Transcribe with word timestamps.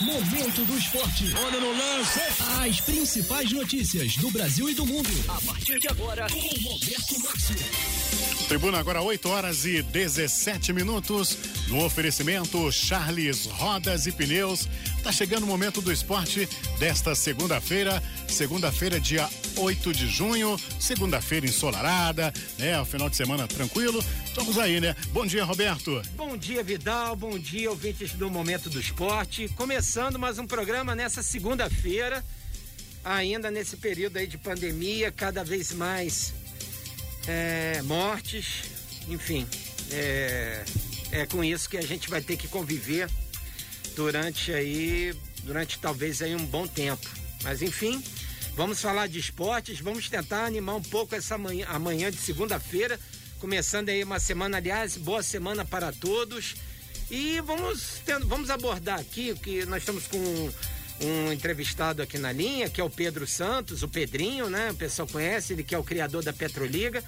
Momento 0.00 0.64
do 0.64 0.78
Esporte. 0.78 1.30
Olha 1.36 1.60
no 1.60 1.72
lance. 1.72 2.20
As 2.66 2.80
principais 2.80 3.52
notícias 3.52 4.16
do 4.16 4.30
Brasil 4.30 4.70
e 4.70 4.74
do 4.74 4.86
mundo. 4.86 5.10
A 5.28 5.38
partir 5.42 5.78
de 5.78 5.88
agora, 5.88 6.26
com 6.30 6.38
Roberto 6.38 7.20
Márcio. 7.22 7.56
Tribuna 8.48 8.78
agora 8.78 9.02
8 9.02 9.28
horas 9.28 9.66
e 9.66 9.82
17 9.82 10.72
minutos. 10.72 11.36
No 11.68 11.84
oferecimento 11.84 12.72
Charles 12.72 13.44
Rodas 13.44 14.06
e 14.06 14.12
Pneus. 14.12 14.66
Tá 15.02 15.12
chegando 15.12 15.44
o 15.44 15.46
momento 15.46 15.82
do 15.82 15.92
esporte 15.92 16.48
desta 16.78 17.14
segunda-feira. 17.14 18.02
Segunda-feira, 18.26 18.98
dia 18.98 19.28
8 19.56 19.92
de 19.92 20.06
junho. 20.06 20.58
Segunda-feira 20.78 21.46
ensolarada, 21.46 22.32
né? 22.58 22.80
O 22.80 22.84
final 22.84 23.08
de 23.08 23.16
semana 23.16 23.46
tranquilo. 23.46 24.04
Estamos 24.24 24.58
aí, 24.58 24.80
né? 24.80 24.94
Bom 25.12 25.26
dia, 25.26 25.44
Roberto. 25.44 26.02
Bom 26.16 26.36
dia, 26.36 26.62
Vidal. 26.62 27.16
Bom 27.16 27.38
dia, 27.38 27.70
ouvintes 27.70 28.12
do 28.12 28.30
Momento 28.30 28.70
do 28.70 28.80
Esporte. 28.80 29.48
Começando 29.56 30.18
mais 30.18 30.38
um 30.38 30.46
programa 30.46 30.94
nessa 30.94 31.22
segunda-feira, 31.22 32.24
ainda 33.04 33.50
nesse 33.50 33.76
período 33.76 34.16
aí 34.16 34.26
de 34.26 34.38
pandemia, 34.38 35.10
cada 35.10 35.42
vez 35.42 35.72
mais 35.72 36.32
é, 37.26 37.82
mortes, 37.82 38.64
enfim. 39.08 39.46
É, 39.90 40.64
é 41.12 41.26
com 41.26 41.42
isso 41.42 41.68
que 41.68 41.76
a 41.76 41.82
gente 41.82 42.08
vai 42.08 42.20
ter 42.20 42.36
que 42.36 42.46
conviver 42.46 43.08
durante 43.96 44.52
aí, 44.52 45.14
durante 45.42 45.78
talvez 45.78 46.22
aí 46.22 46.34
um 46.34 46.44
bom 46.44 46.66
tempo. 46.66 47.08
Mas 47.42 47.62
enfim, 47.62 48.02
vamos 48.54 48.80
falar 48.80 49.08
de 49.08 49.18
esportes, 49.18 49.80
vamos 49.80 50.08
tentar 50.08 50.44
animar 50.44 50.76
um 50.76 50.82
pouco 50.82 51.14
essa 51.14 51.38
manhã, 51.38 51.66
amanhã 51.68 52.10
de 52.10 52.18
segunda-feira, 52.18 52.98
começando 53.38 53.88
aí 53.88 54.02
uma 54.04 54.20
semana, 54.20 54.58
aliás, 54.58 54.96
boa 54.96 55.22
semana 55.22 55.64
para 55.64 55.92
todos. 55.92 56.56
E 57.10 57.40
vamos, 57.40 58.00
vamos 58.26 58.50
abordar 58.50 59.00
aqui, 59.00 59.34
que 59.34 59.64
nós 59.66 59.82
estamos 59.82 60.06
com 60.06 60.18
um 61.02 61.32
entrevistado 61.32 62.02
aqui 62.02 62.18
na 62.18 62.30
linha, 62.30 62.68
que 62.68 62.80
é 62.80 62.84
o 62.84 62.90
Pedro 62.90 63.26
Santos, 63.26 63.82
o 63.82 63.88
Pedrinho, 63.88 64.48
né? 64.48 64.70
O 64.70 64.74
pessoal 64.74 65.08
conhece, 65.08 65.52
ele 65.52 65.64
que 65.64 65.74
é 65.74 65.78
o 65.78 65.82
criador 65.82 66.22
da 66.22 66.32
Petroliga. 66.32 67.02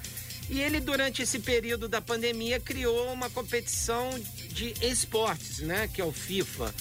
E 0.49 0.61
ele, 0.61 0.79
durante 0.79 1.21
esse 1.21 1.39
período 1.39 1.87
da 1.87 2.01
pandemia, 2.01 2.59
criou 2.59 3.13
uma 3.13 3.29
competição 3.29 4.09
de 4.49 4.73
esportes, 4.81 5.59
né? 5.59 5.87
Que 5.93 6.01
é 6.01 6.05
o 6.05 6.11
FIFA. 6.11 6.73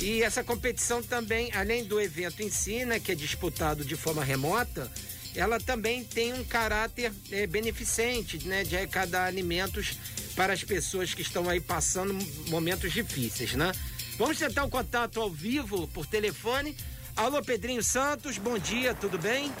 E 0.00 0.22
essa 0.22 0.42
competição 0.42 1.02
também, 1.02 1.50
além 1.52 1.84
do 1.84 2.00
evento 2.00 2.42
em 2.42 2.50
si, 2.50 2.84
né? 2.84 2.98
Que 2.98 3.12
é 3.12 3.14
disputado 3.14 3.84
de 3.84 3.96
forma 3.96 4.24
remota, 4.24 4.90
ela 5.34 5.58
também 5.58 6.04
tem 6.04 6.32
um 6.32 6.44
caráter 6.44 7.12
é, 7.30 7.46
beneficente, 7.46 8.46
né? 8.46 8.64
De 8.64 8.76
arrecadar 8.76 9.26
alimentos 9.26 9.98
para 10.34 10.52
as 10.52 10.64
pessoas 10.64 11.14
que 11.14 11.22
estão 11.22 11.48
aí 11.48 11.60
passando 11.60 12.14
momentos 12.48 12.92
difíceis, 12.92 13.54
né? 13.54 13.72
Vamos 14.18 14.38
tentar 14.38 14.64
o 14.64 14.66
um 14.66 14.70
contato 14.70 15.20
ao 15.20 15.30
vivo 15.30 15.88
por 15.88 16.06
telefone. 16.06 16.76
Alô, 17.16 17.40
Pedrinho 17.42 17.82
Santos, 17.82 18.38
bom 18.38 18.58
dia, 18.58 18.92
tudo 18.92 19.16
bem? 19.16 19.52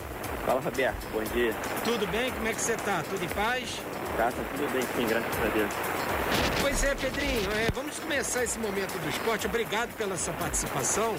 Fala, 0.44 0.60
Roberto, 0.60 1.06
bom 1.12 1.22
dia. 1.32 1.54
Tudo 1.84 2.06
bem? 2.08 2.32
Como 2.32 2.48
é 2.48 2.52
que 2.52 2.60
você 2.60 2.76
tá? 2.76 3.02
Tudo 3.08 3.24
em 3.24 3.28
paz? 3.28 3.68
Tá, 4.16 4.30
tá 4.30 4.44
tudo 4.56 4.72
bem, 4.72 4.82
sim, 4.96 5.06
graças 5.06 5.42
a 5.42 5.48
Deus. 5.48 5.93
Pois 6.60 6.82
é, 6.82 6.94
Pedrinho, 6.94 7.50
é, 7.52 7.68
vamos 7.74 7.98
começar 7.98 8.42
esse 8.42 8.58
momento 8.58 8.98
do 8.98 9.08
esporte. 9.08 9.46
Obrigado 9.46 9.94
pela 9.96 10.16
sua 10.16 10.34
participação. 10.34 11.14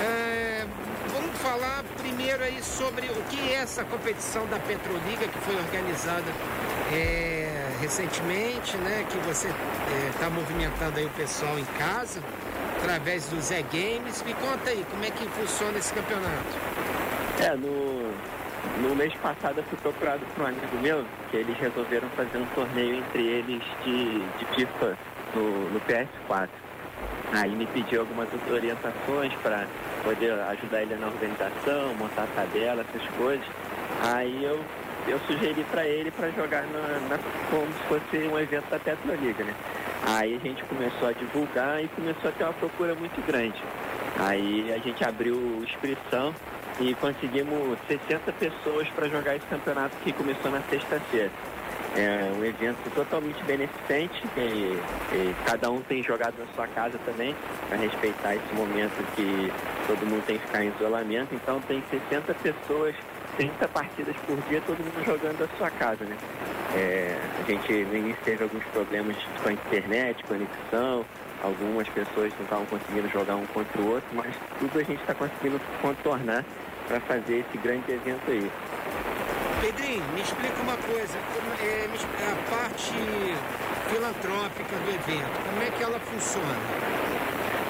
É, 0.00 0.66
vamos 1.12 1.36
falar 1.38 1.84
primeiro 1.98 2.42
aí 2.42 2.62
sobre 2.62 3.06
o 3.06 3.22
que 3.28 3.52
é 3.52 3.56
essa 3.56 3.84
competição 3.84 4.46
da 4.46 4.58
Petroliga 4.58 5.26
que 5.26 5.38
foi 5.40 5.56
organizada 5.56 6.30
é, 6.92 7.76
recentemente, 7.80 8.76
né? 8.78 9.04
Que 9.10 9.18
você 9.18 9.48
está 10.10 10.26
é, 10.26 10.30
movimentando 10.30 10.98
aí 10.98 11.06
o 11.06 11.10
pessoal 11.10 11.58
em 11.58 11.64
casa 11.78 12.22
através 12.78 13.26
do 13.26 13.40
Zé 13.40 13.62
Games. 13.62 14.22
Me 14.22 14.34
conta 14.34 14.70
aí, 14.70 14.86
como 14.90 15.04
é 15.04 15.10
que 15.10 15.26
funciona 15.28 15.78
esse 15.78 15.92
campeonato? 15.92 16.56
É, 17.40 17.54
no, 17.56 18.12
no 18.82 18.94
mês 18.94 19.12
passado 19.14 19.58
eu 19.58 19.64
fui 19.64 19.78
procurado 19.78 20.20
por 20.34 20.44
um 20.44 20.46
amigo 20.46 20.76
meu, 20.80 21.04
que 21.30 21.36
eles 21.36 21.56
resolveram 21.58 22.08
fazer 22.10 22.38
um 22.38 22.46
torneio 22.54 22.96
entre 22.96 23.22
eles 23.22 23.62
de, 23.84 24.20
de 24.38 24.44
FIFA 24.54 24.96
no, 25.34 25.70
no 25.70 25.80
PS4. 25.80 26.48
Aí 27.32 27.50
me 27.50 27.66
pediu 27.66 28.00
algumas 28.00 28.28
orientações 28.50 29.32
para 29.42 29.66
poder 30.02 30.32
ajudar 30.32 30.82
ele 30.82 30.96
na 30.96 31.08
organização, 31.08 31.94
montar 31.98 32.22
a 32.22 32.26
tabela, 32.34 32.84
essas 32.88 33.06
coisas. 33.16 33.46
Aí 34.02 34.44
eu, 34.44 34.60
eu 35.06 35.18
sugeri 35.26 35.62
para 35.70 35.86
ele 35.86 36.10
para 36.10 36.30
jogar 36.30 36.62
na, 36.62 37.00
na, 37.08 37.18
como 37.50 37.66
se 37.66 37.80
fosse 37.88 38.28
um 38.28 38.38
evento 38.38 38.70
da 38.70 38.78
Petroliga, 38.78 39.44
né? 39.44 39.54
Aí 40.06 40.36
a 40.36 40.38
gente 40.38 40.64
começou 40.64 41.08
a 41.08 41.12
divulgar 41.12 41.84
e 41.84 41.88
começou 41.88 42.30
a 42.30 42.32
ter 42.32 42.44
uma 42.44 42.52
procura 42.54 42.94
muito 42.94 43.20
grande. 43.26 43.60
Aí 44.18 44.72
a 44.72 44.78
gente 44.78 45.04
abriu 45.04 45.36
inscrição 45.62 46.34
e 46.80 46.94
conseguimos 46.94 47.78
60 47.86 48.32
pessoas 48.32 48.88
para 48.88 49.08
jogar 49.08 49.36
esse 49.36 49.46
campeonato 49.46 49.96
que 50.02 50.12
começou 50.12 50.50
na 50.50 50.60
sexta-feira. 50.62 51.30
É 51.96 52.30
um 52.38 52.44
evento 52.44 52.78
totalmente 52.94 53.42
beneficente 53.44 54.22
e, 54.36 54.78
e, 55.12 55.34
cada 55.44 55.70
um 55.70 55.80
tem 55.80 56.02
jogado 56.02 56.34
na 56.38 56.46
sua 56.54 56.66
casa 56.68 56.98
também, 57.04 57.34
para 57.68 57.78
respeitar 57.78 58.34
esse 58.34 58.54
momento 58.54 58.92
que 59.16 59.52
todo 59.86 60.06
mundo 60.06 60.24
tem 60.26 60.38
que 60.38 60.46
ficar 60.46 60.64
em 60.64 60.68
isolamento. 60.68 61.34
Então 61.34 61.60
tem 61.62 61.82
60 61.90 62.34
pessoas, 62.34 62.94
30 63.36 63.68
partidas 63.68 64.14
por 64.26 64.36
dia, 64.48 64.60
todo 64.66 64.78
mundo 64.78 65.04
jogando 65.04 65.38
da 65.38 65.48
sua 65.56 65.70
casa, 65.70 66.04
né? 66.04 66.16
É, 66.76 67.16
a 67.40 67.50
gente 67.50 67.72
no 67.72 67.96
início 67.96 68.22
teve 68.24 68.42
alguns 68.42 68.64
problemas 68.64 69.16
com 69.42 69.48
a 69.48 69.52
internet, 69.52 70.22
conexão, 70.24 71.04
algumas 71.42 71.88
pessoas 71.88 72.32
não 72.36 72.44
estavam 72.44 72.66
conseguindo 72.66 73.08
jogar 73.08 73.36
um 73.36 73.46
contra 73.46 73.80
o 73.80 73.92
outro, 73.92 74.08
mas 74.12 74.34
tudo 74.58 74.78
a 74.78 74.82
gente 74.82 75.00
está 75.00 75.14
conseguindo 75.14 75.60
contornar 75.80 76.44
para 76.86 77.00
fazer 77.00 77.44
esse 77.46 77.58
grande 77.58 77.92
evento 77.92 78.30
aí. 78.30 78.50
Pedrinho, 79.60 80.04
me 80.14 80.20
explica 80.20 80.62
uma 80.62 80.76
coisa, 80.76 81.18
é, 81.60 81.88
a 82.30 82.50
parte 82.50 82.92
filantrópica 83.90 84.76
do 84.76 84.90
evento, 84.90 85.48
como 85.50 85.62
é 85.62 85.70
que 85.70 85.82
ela 85.82 85.98
funciona? 85.98 86.56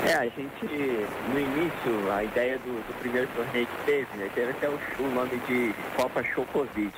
É, 0.06 0.15
a 0.15 0.25
gente, 0.25 1.06
no 1.33 1.41
início, 1.41 2.12
a 2.12 2.23
ideia 2.23 2.59
do, 2.59 2.87
do 2.87 2.99
primeiro 3.00 3.29
torneio 3.35 3.67
que 3.67 3.85
teve, 3.85 4.17
né, 4.17 4.31
teve 4.35 4.50
até 4.50 4.69
o, 4.69 4.79
o 5.00 5.09
nome 5.09 5.37
de 5.49 5.75
Copa 5.97 6.23
Show 6.23 6.47
Covid. 6.53 6.93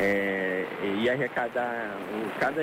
É, 0.00 0.64
ia 1.02 1.12
arrecadar, 1.12 1.90
cada, 2.38 2.62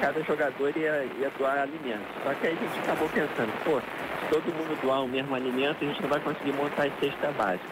cada 0.00 0.22
jogador 0.22 0.76
ia, 0.76 1.04
ia 1.18 1.30
doar 1.36 1.58
alimentos. 1.58 2.06
Só 2.22 2.32
que 2.34 2.46
aí 2.46 2.56
a 2.58 2.64
gente 2.64 2.78
acabou 2.80 3.08
pensando, 3.08 3.52
pô, 3.64 3.80
se 3.80 4.28
todo 4.30 4.44
mundo 4.54 4.80
doar 4.82 5.02
o 5.02 5.08
mesmo 5.08 5.34
alimento, 5.34 5.78
a 5.82 5.86
gente 5.86 6.00
não 6.02 6.08
vai 6.08 6.20
conseguir 6.20 6.52
montar 6.52 6.86
a 6.86 6.90
cesta 7.00 7.32
básica. 7.32 7.66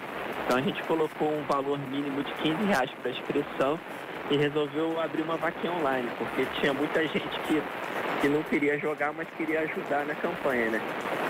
Então 0.44 0.58
a 0.58 0.60
gente 0.60 0.82
colocou 0.82 1.32
um 1.32 1.42
valor 1.44 1.78
mínimo 1.78 2.22
de 2.22 2.32
15 2.34 2.64
reais 2.64 2.90
para 3.00 3.10
inscrição 3.10 3.78
e 4.30 4.36
resolveu 4.36 5.00
abrir 5.00 5.22
uma 5.22 5.36
vaquinha 5.36 5.72
online, 5.72 6.08
porque 6.18 6.46
tinha 6.60 6.72
muita 6.72 7.00
gente 7.02 7.40
que, 7.46 7.62
que 8.20 8.28
não 8.28 8.42
queria 8.42 8.78
jogar, 8.78 9.12
mas 9.12 9.28
queria 9.36 9.60
ajudar 9.60 10.04
na 10.06 10.14
campanha, 10.14 10.70
né? 10.70 10.80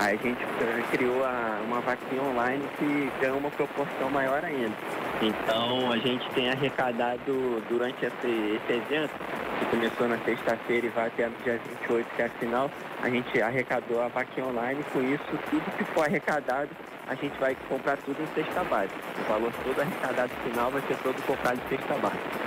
Aí 0.01 0.19
a 0.19 0.23
gente 0.23 0.45
criou 0.91 1.25
a, 1.25 1.61
uma 1.65 1.81
vaquinha 1.81 2.23
online 2.23 2.65
que 2.79 3.11
ganhou 3.21 3.39
uma 3.39 3.51
proporção 3.51 4.11
maior 4.11 4.45
ainda. 4.45 4.75
Então 5.23 5.93
a 5.93 5.97
gente 5.99 6.29
tem 6.31 6.51
arrecadado 6.51 7.63
durante 7.69 8.05
esse, 8.05 8.27
esse 8.27 8.73
evento, 8.73 9.13
que 9.59 9.67
começou 9.67 10.09
na 10.09 10.19
sexta-feira 10.19 10.87
e 10.87 10.91
vai 10.91 11.07
até 11.07 11.29
no 11.29 11.37
dia 11.45 11.61
28, 11.81 12.09
que 12.15 12.23
é 12.23 12.27
a 12.27 12.31
final, 12.31 12.71
a 13.03 13.09
gente 13.09 13.41
arrecadou 13.41 14.03
a 14.03 14.09
vaquinha 14.09 14.47
online, 14.47 14.83
com 14.93 15.01
isso 15.03 15.39
tudo 15.51 15.77
que 15.77 15.85
for 15.85 16.05
arrecadado 16.05 16.71
a 17.07 17.15
gente 17.15 17.39
vai 17.39 17.55
comprar 17.69 17.99
tudo 17.99 18.17
em 18.23 18.27
cesta 18.35 18.65
básica. 18.65 18.97
O 19.19 19.29
valor 19.29 19.53
todo 19.63 19.81
arrecadado 19.81 20.33
final 20.43 20.71
vai 20.71 20.83
ser 20.83 20.97
todo 20.99 21.23
comprado 21.27 21.61
em 21.61 21.77
cesta 21.77 21.95
básica. 21.99 22.45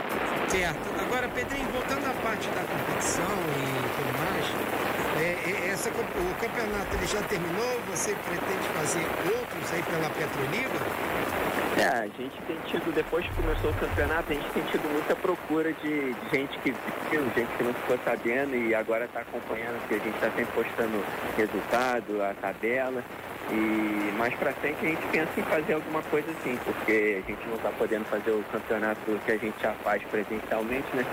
Certo. 0.48 1.02
Agora, 1.02 1.28
Pedrinho, 1.30 1.68
voltando 1.70 2.06
à 2.06 2.14
parte 2.24 2.48
da 2.50 2.64
competição 2.64 3.24
e 3.24 3.88
tudo 3.96 4.12
mais, 4.18 4.88
é, 5.22 5.68
é, 5.68 5.70
essa, 5.70 5.90
o 5.90 6.36
campeonato 6.42 6.96
ele 6.96 7.08
já 7.08 7.22
terminou? 7.24 7.82
Você 7.92 8.16
pretende 8.16 8.68
fazer 8.74 9.06
outros 9.30 9.74
aí 9.74 9.84
pela 9.84 10.10
Petroliga? 10.10 11.47
É, 11.78 11.86
a 11.86 12.08
gente 12.08 12.42
tem 12.48 12.58
tido, 12.66 12.92
depois 12.92 13.24
que 13.24 13.36
começou 13.36 13.70
o 13.70 13.74
campeonato, 13.76 14.32
a 14.32 14.36
gente 14.36 14.50
tem 14.50 14.64
tido 14.64 14.92
muita 14.92 15.16
procura 15.16 15.72
de, 15.74 16.14
de 16.14 16.30
gente 16.32 16.58
que 16.60 16.72
viu, 17.12 17.24
gente 17.36 17.56
que 17.56 17.64
não 17.64 17.74
ficou 17.74 18.00
sabendo 18.04 18.56
e 18.56 18.74
agora 18.74 19.06
está 19.06 19.20
acompanhando, 19.20 19.88
que 19.88 19.94
a 19.94 20.00
gente 20.00 20.16
está 20.16 20.32
sempre 20.32 20.52
postando 20.56 21.04
resultado, 21.38 22.24
a 22.24 22.34
tabela. 22.34 23.04
E 23.50 24.12
mais 24.18 24.34
pra 24.36 24.52
frente 24.54 24.78
a 24.82 24.90
gente 24.90 25.08
pensa 25.08 25.30
em 25.38 25.44
fazer 25.44 25.74
alguma 25.74 26.02
coisa 26.04 26.30
assim, 26.32 26.58
porque 26.66 27.24
a 27.24 27.32
gente 27.32 27.48
não 27.48 27.56
está 27.56 27.70
podendo 27.70 28.04
fazer 28.06 28.32
o 28.32 28.44
campeonato 28.52 29.00
que 29.26 29.32
a 29.32 29.38
gente 29.38 29.56
já 29.62 29.74
faz 29.84 30.04
presencialmente, 30.04 30.88
né? 30.94 31.06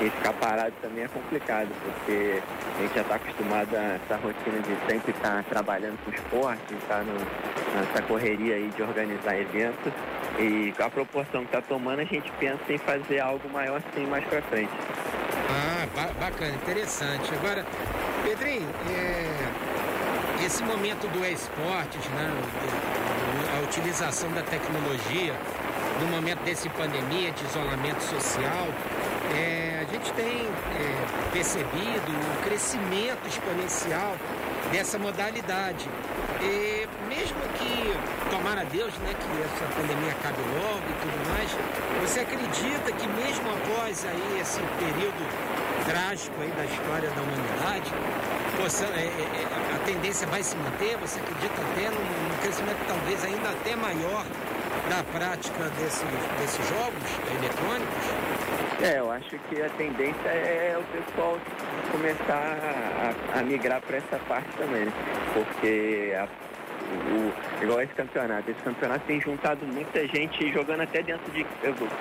E 0.00 0.08
ficar 0.08 0.32
parado 0.34 0.72
também 0.80 1.04
é 1.04 1.08
complicado, 1.08 1.68
porque 1.84 2.40
a 2.78 2.82
gente 2.82 2.94
já 2.94 3.02
está 3.02 3.14
acostumado 3.16 3.76
a 3.76 3.98
essa 4.02 4.16
rotina 4.16 4.58
de 4.60 4.90
sempre 4.90 5.10
estar 5.10 5.42
tá 5.42 5.44
trabalhando 5.48 5.98
com 6.04 6.10
esporte, 6.12 6.74
estar 6.74 7.04
tá 7.04 7.04
nessa 7.04 8.02
correria 8.02 8.54
aí 8.54 8.70
de 8.74 8.82
organizar 8.82 9.38
eventos. 9.38 9.92
E 10.38 10.72
com 10.74 10.84
a 10.84 10.90
proporção 10.90 11.40
que 11.42 11.54
está 11.54 11.60
tomando, 11.60 12.00
a 12.00 12.04
gente 12.04 12.30
pensa 12.40 12.72
em 12.72 12.78
fazer 12.78 13.20
algo 13.20 13.46
maior 13.50 13.82
assim 13.86 14.06
mais 14.06 14.24
pra 14.24 14.40
frente. 14.42 14.72
Ah, 15.50 15.86
bacana, 16.18 16.54
interessante. 16.54 17.34
Agora, 17.34 17.66
Pedrinho, 18.24 18.68
é 18.88 19.31
esse 20.52 20.62
momento 20.64 21.08
do 21.08 21.24
esportes, 21.24 22.04
né, 22.10 22.30
a 23.56 23.64
utilização 23.64 24.30
da 24.32 24.42
tecnologia, 24.42 25.32
no 25.98 26.06
momento 26.08 26.40
desse 26.44 26.68
pandemia, 26.68 27.30
de 27.32 27.42
isolamento 27.46 28.02
social, 28.02 28.68
é, 29.34 29.80
a 29.80 29.90
gente 29.90 30.12
tem 30.12 30.44
é, 30.44 31.32
percebido 31.32 32.12
o 32.12 32.44
crescimento 32.44 33.26
exponencial 33.26 34.14
dessa 34.70 34.98
modalidade. 34.98 35.88
E 36.42 36.86
mesmo 37.08 37.40
que, 37.56 38.30
tomara 38.30 38.62
Deus, 38.66 38.92
né, 38.98 39.14
que 39.14 39.42
essa 39.42 39.64
pandemia 39.74 40.12
acabe 40.12 40.42
logo 40.52 40.84
e 40.84 40.94
tudo 41.00 41.30
mais, 41.32 41.50
você 42.02 42.20
acredita 42.20 42.92
que 42.92 43.06
mesmo 43.08 43.48
após 43.56 44.04
aí 44.04 44.38
esse 44.38 44.60
período 44.78 45.24
trágico 45.86 46.34
aí 46.42 46.50
da 46.50 46.64
história 46.66 47.08
da 47.08 47.22
humanidade, 47.22 47.90
é, 48.62 48.64
é, 48.64 49.42
é, 49.42 49.74
a 49.74 49.78
tendência 49.84 50.24
vai 50.28 50.40
se 50.40 50.56
manter? 50.56 50.96
Você 50.98 51.18
acredita 51.18 51.60
até 51.60 51.90
num, 51.90 52.38
crescimento 52.40 52.78
talvez 52.86 53.24
ainda 53.24 53.50
até 53.50 53.74
maior 53.74 54.24
da 54.88 55.02
prática 55.18 55.64
desses, 55.80 56.06
desses 56.38 56.68
jogos 56.68 57.02
eletrônicos? 57.38 58.22
É, 58.80 59.00
eu 59.00 59.10
acho 59.10 59.36
que 59.48 59.60
a 59.60 59.68
tendência 59.70 60.28
é 60.28 60.78
o 60.78 60.84
pessoal 60.96 61.38
começar 61.90 62.56
a, 63.34 63.40
a 63.40 63.42
migrar 63.42 63.80
para 63.80 63.96
essa 63.96 64.18
parte 64.28 64.48
também, 64.56 64.86
porque 65.34 66.14
a, 66.16 66.28
o, 66.92 67.64
igual 67.64 67.80
esse 67.82 67.94
campeonato, 67.94 68.48
esse 68.48 68.60
campeonato 68.60 69.04
tem 69.06 69.20
juntado 69.20 69.66
muita 69.66 70.06
gente 70.06 70.52
jogando 70.52 70.82
até 70.82 71.02
dentro 71.02 71.30
de 71.32 71.44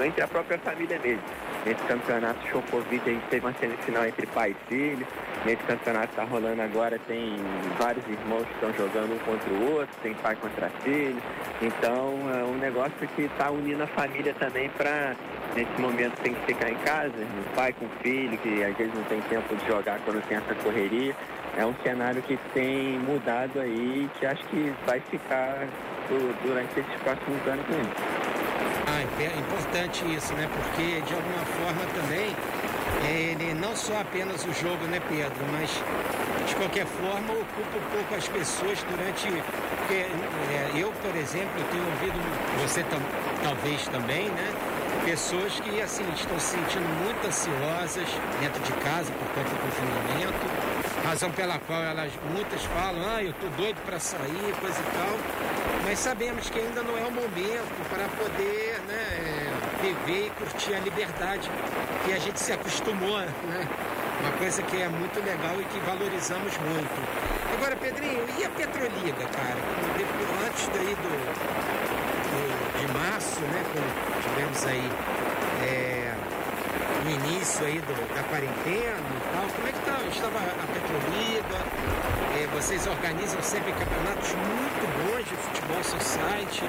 entre 0.06 0.22
a 0.22 0.28
própria 0.28 0.60
família 0.60 1.00
mesmo. 1.00 1.24
Nesse 1.66 1.84
campeonato 1.86 2.48
Chocovic 2.48 3.10
a 3.10 3.14
gente 3.14 3.28
teve 3.30 3.46
uma 3.46 3.54
semifinal 3.54 4.06
entre 4.06 4.28
pai 4.28 4.52
e 4.52 4.70
filho. 4.70 5.08
Nesse 5.44 5.64
campeonato 5.64 6.08
que 6.08 6.14
está 6.14 6.24
rolando 6.24 6.62
agora 6.62 7.00
tem 7.08 7.36
vários 7.80 8.06
irmãos 8.08 8.46
que 8.46 8.54
estão 8.54 8.72
jogando 8.74 9.16
um 9.16 9.20
contra 9.20 9.50
o 9.50 9.74
outro, 9.74 9.96
tem 10.04 10.14
pai 10.14 10.36
contra 10.36 10.70
filho. 10.84 11.22
Então 11.60 12.14
é 12.32 12.44
um 12.44 12.58
negócio 12.60 12.94
que 13.16 13.24
está 13.24 13.50
unindo 13.50 13.82
a 13.82 13.88
família 13.88 14.36
também 14.36 14.70
para 14.70 15.16
nesse 15.56 15.82
momento 15.82 16.14
tem 16.22 16.34
que 16.34 16.46
ficar 16.46 16.70
em 16.70 16.76
casa, 16.76 17.14
pai 17.56 17.74
com 17.74 17.88
filho, 18.02 18.38
que 18.38 18.64
às 18.64 18.76
vezes 18.78 18.94
não 18.94 19.04
tem 19.06 19.20
tempo 19.22 19.56
de 19.56 19.68
jogar 19.68 20.00
quando 20.06 20.22
tem 20.28 20.38
essa 20.38 20.56
correria. 20.56 21.16
É 21.58 21.66
um 21.66 21.74
cenário 21.84 22.22
que 22.22 22.38
tem 22.54 23.00
mudado 23.00 23.60
aí 23.60 24.10
que 24.20 24.26
acho 24.26 24.44
que 24.46 24.74
vai 24.86 25.00
ficar 25.00 25.68
durante 26.44 26.80
esses 26.80 27.02
próximos 27.02 27.48
anos 27.48 27.66
mesmo. 27.68 27.92
Ah, 28.88 29.02
é 29.20 29.40
importante 29.40 30.06
isso, 30.14 30.34
né? 30.34 30.48
Porque 30.54 31.02
de 31.02 31.14
alguma 31.14 31.46
forma 31.46 31.82
também 31.96 32.36
ele 33.12 33.54
não 33.54 33.76
só 33.76 34.00
apenas 34.00 34.46
o 34.46 34.54
jogo, 34.54 34.86
né, 34.86 35.02
Pedro, 35.08 35.46
mas 35.52 35.70
de 36.48 36.56
qualquer 36.56 36.86
forma 36.86 37.34
ocupa 37.34 37.78
um 37.78 37.96
pouco 37.96 38.16
as 38.16 38.28
pessoas 38.28 38.84
durante. 38.84 39.28
Porque, 39.78 39.94
é, 39.94 40.72
eu, 40.76 40.92
por 41.02 41.16
exemplo, 41.16 41.64
tenho 41.72 41.86
ouvido, 41.86 42.20
você 42.62 42.84
tam, 42.84 43.00
talvez 43.44 43.88
também, 43.88 44.30
né? 44.30 44.54
Pessoas 45.06 45.60
que 45.60 45.82
assim 45.82 46.06
estão 46.14 46.40
se 46.40 46.58
sentindo 46.58 46.88
muito 47.04 47.26
ansiosas 47.26 48.08
dentro 48.40 48.62
de 48.62 48.72
casa 48.84 49.12
por 49.12 49.28
conta 49.30 49.50
do 49.50 49.62
confinamento 49.62 50.82
razão 51.02 51.32
pela 51.32 51.60
qual 51.60 51.82
elas 51.82 52.12
muitas 52.34 52.64
falam, 52.66 53.02
ah, 53.16 53.24
eu 53.24 53.34
tô 53.34 53.48
doido 53.58 53.78
para 53.86 54.00
sair, 54.00 54.56
coisa 54.60 54.80
e 54.80 54.98
tal, 54.98 55.18
mas 55.84 56.00
sabemos 56.00 56.50
que 56.50 56.60
ainda 56.60 56.84
não 56.84 56.98
é 56.98 57.02
o 57.02 57.12
momento 57.12 57.90
para 57.90 58.08
poder 58.10 58.80
né, 58.88 59.51
viver 59.82 60.28
e 60.28 60.30
curtir 60.32 60.76
a 60.76 60.80
liberdade 60.80 61.50
que 62.06 62.14
a 62.14 62.20
gente 62.20 62.40
se 62.40 62.54
acostumou, 62.54 63.20
né? 63.20 63.68
Uma 64.22 64.32
coisa 64.34 64.62
que 64.62 64.80
é 64.80 64.88
muito 64.88 65.20
legal 65.20 65.60
e 65.60 65.66
que 65.66 65.80
valorizamos 65.80 66.56
muito. 66.58 66.94
Agora, 67.58 67.76
Pedrinho, 67.76 68.24
e 68.38 68.46
a 68.46 68.50
Petroliga, 68.50 69.26
cara? 69.34 69.58
Antes 70.46 70.68
daí 70.68 70.96
do, 70.96 71.12
do 72.30 72.42
de 72.80 72.94
março, 72.94 73.42
né? 73.42 73.64
Quando 73.74 74.24
tivemos 74.24 74.66
aí 74.66 74.92
é, 75.64 76.14
o 77.06 77.10
início 77.10 77.66
aí 77.66 77.80
do, 77.80 78.16
da 78.16 78.24
quarentena 78.24 79.02
e 79.02 79.34
tal, 79.34 79.48
como 79.56 79.68
é 79.68 79.72
que 79.72 79.80
tá, 79.80 80.00
estava 80.12 80.38
a 80.38 80.68
Petroliga? 80.68 82.02
É, 82.38 82.48
vocês 82.54 82.86
organizam 82.86 83.42
sempre 83.42 83.72
campeonatos 83.74 84.30
muito 84.34 84.86
bons 85.02 85.26
de 85.26 85.36
futebol 85.36 85.84
society. 85.84 86.64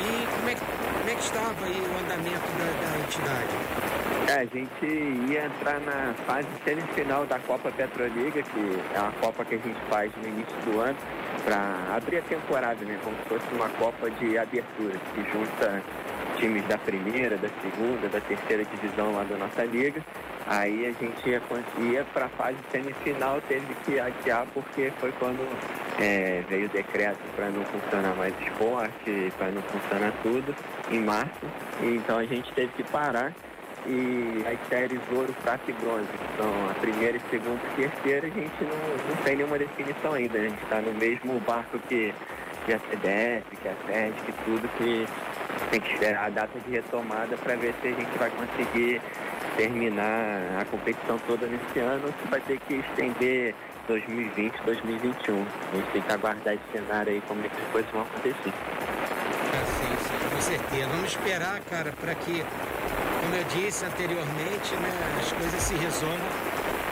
E 0.00 0.26
como 0.34 0.48
é 0.48 0.54
que, 0.54 0.79
como 1.10 1.18
é 1.18 1.22
que 1.22 1.22
estava 1.22 1.66
aí 1.66 1.80
o 1.80 1.98
andamento 1.98 2.46
da, 2.56 2.66
da 2.86 2.98
entidade? 2.98 3.50
É, 4.28 4.32
a 4.32 4.44
gente 4.44 5.32
ia 5.32 5.46
entrar 5.46 5.80
na 5.80 6.14
fase 6.24 6.46
semifinal 6.64 7.26
da 7.26 7.38
Copa 7.40 7.72
Petroliga, 7.72 8.42
que 8.42 8.80
é 8.94 9.00
uma 9.00 9.10
Copa 9.12 9.44
que 9.44 9.56
a 9.56 9.58
gente 9.58 9.80
faz 9.88 10.12
no 10.22 10.28
início 10.28 10.56
do 10.66 10.78
ano, 10.78 10.96
para 11.44 11.96
abrir 11.96 12.18
a 12.18 12.22
temporada, 12.22 12.84
né? 12.84 12.96
Como 13.02 13.16
se 13.16 13.28
fosse 13.28 13.54
uma 13.54 13.68
Copa 13.70 14.08
de 14.08 14.38
abertura, 14.38 14.94
que 15.12 15.32
junta 15.32 15.82
times 16.38 16.64
da 16.68 16.78
primeira, 16.78 17.36
da 17.36 17.48
segunda, 17.60 18.08
da 18.08 18.20
terceira 18.20 18.64
divisão 18.64 19.12
lá 19.12 19.24
da 19.24 19.36
nossa 19.36 19.64
liga. 19.64 20.00
Aí 20.46 20.86
a 20.86 20.92
gente 20.92 21.28
ia, 21.28 21.42
ia 21.92 22.04
para 22.12 22.26
a 22.26 22.28
fase 22.30 22.56
semifinal, 22.70 23.40
teve 23.48 23.74
que 23.84 23.98
adiar 23.98 24.46
porque 24.54 24.92
foi 24.98 25.12
quando 25.12 25.46
é, 26.00 26.42
veio 26.48 26.66
o 26.66 26.68
decreto 26.68 27.20
para 27.36 27.50
não 27.50 27.64
funcionar 27.64 28.14
mais 28.16 28.34
esporte, 28.40 29.32
para 29.36 29.50
não 29.50 29.62
funcionar 29.62 30.12
tudo, 30.22 30.54
em 30.90 31.00
março. 31.00 31.46
E, 31.82 31.96
então 31.96 32.18
a 32.18 32.24
gente 32.24 32.52
teve 32.52 32.72
que 32.72 32.82
parar 32.84 33.32
e 33.86 34.44
as 34.46 34.68
séries 34.68 35.00
ouro, 35.12 35.34
prata 35.42 35.62
e 35.70 35.72
bronze, 35.72 36.06
que 36.06 36.36
são 36.36 36.70
a 36.70 36.74
primeira, 36.74 37.18
segunda 37.30 37.60
e 37.72 37.82
terceira, 37.82 38.26
a 38.26 38.30
gente 38.30 38.64
não, 38.64 39.08
não 39.08 39.22
tem 39.24 39.36
nenhuma 39.36 39.58
definição 39.58 40.12
ainda. 40.12 40.38
A 40.38 40.42
gente 40.42 40.62
está 40.62 40.80
no 40.80 40.92
mesmo 40.94 41.40
barco 41.40 41.78
que, 41.88 42.12
que 42.66 42.72
a 42.72 42.78
CDF, 42.78 43.56
que 43.56 43.68
a 43.68 43.74
FED, 43.86 44.14
que 44.26 44.32
tudo, 44.44 44.68
que 44.76 45.06
tem 45.70 45.80
que 45.80 45.92
esperar 45.92 46.26
a 46.26 46.30
data 46.30 46.58
de 46.60 46.70
retomada 46.70 47.36
para 47.38 47.56
ver 47.56 47.74
se 47.80 47.88
a 47.88 47.92
gente 47.92 48.18
vai 48.18 48.30
conseguir 48.30 49.00
terminar 49.56 50.60
a 50.60 50.64
competição 50.66 51.18
toda 51.26 51.46
nesse 51.46 51.78
ano 51.78 52.06
ou 52.06 52.12
se 52.12 52.28
vai 52.30 52.40
ter 52.40 52.58
que 52.60 52.74
estender 52.74 53.54
2020, 53.88 54.54
2021. 54.64 55.34
A 55.72 55.76
gente 55.76 55.90
tem 55.92 56.02
que 56.02 56.12
aguardar 56.12 56.54
esse 56.54 56.62
cenário 56.72 57.12
aí, 57.12 57.22
como 57.26 57.44
é 57.44 57.48
que 57.48 57.60
as 57.60 57.68
coisas 57.72 57.90
vão 57.90 58.02
acontecer. 58.02 58.52
Certeza. 60.50 60.88
Vamos 60.88 61.10
esperar, 61.10 61.60
cara, 61.70 61.92
para 62.00 62.14
que, 62.14 62.44
como 63.22 63.34
eu 63.34 63.44
disse 63.54 63.84
anteriormente, 63.84 64.74
né, 64.82 64.90
as 65.20 65.32
coisas 65.32 65.62
se 65.62 65.74
resolvam 65.74 66.18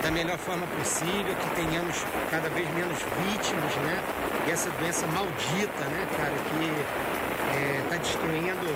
da 0.03 0.11
melhor 0.13 0.39
forma 0.39 0.65
possível, 0.79 1.35
que 1.35 1.51
tenhamos 1.57 1.97
cada 2.31 2.49
vez 2.51 2.69
menos 2.71 2.99
vítimas, 3.27 3.75
né? 3.83 3.99
Dessa 4.47 4.71
doença 4.79 5.07
maldita, 5.09 5.85
né, 5.91 6.07
cara, 6.17 6.35
que 6.49 7.83
está 7.83 7.97
é, 7.97 7.99
destruindo 7.99 8.69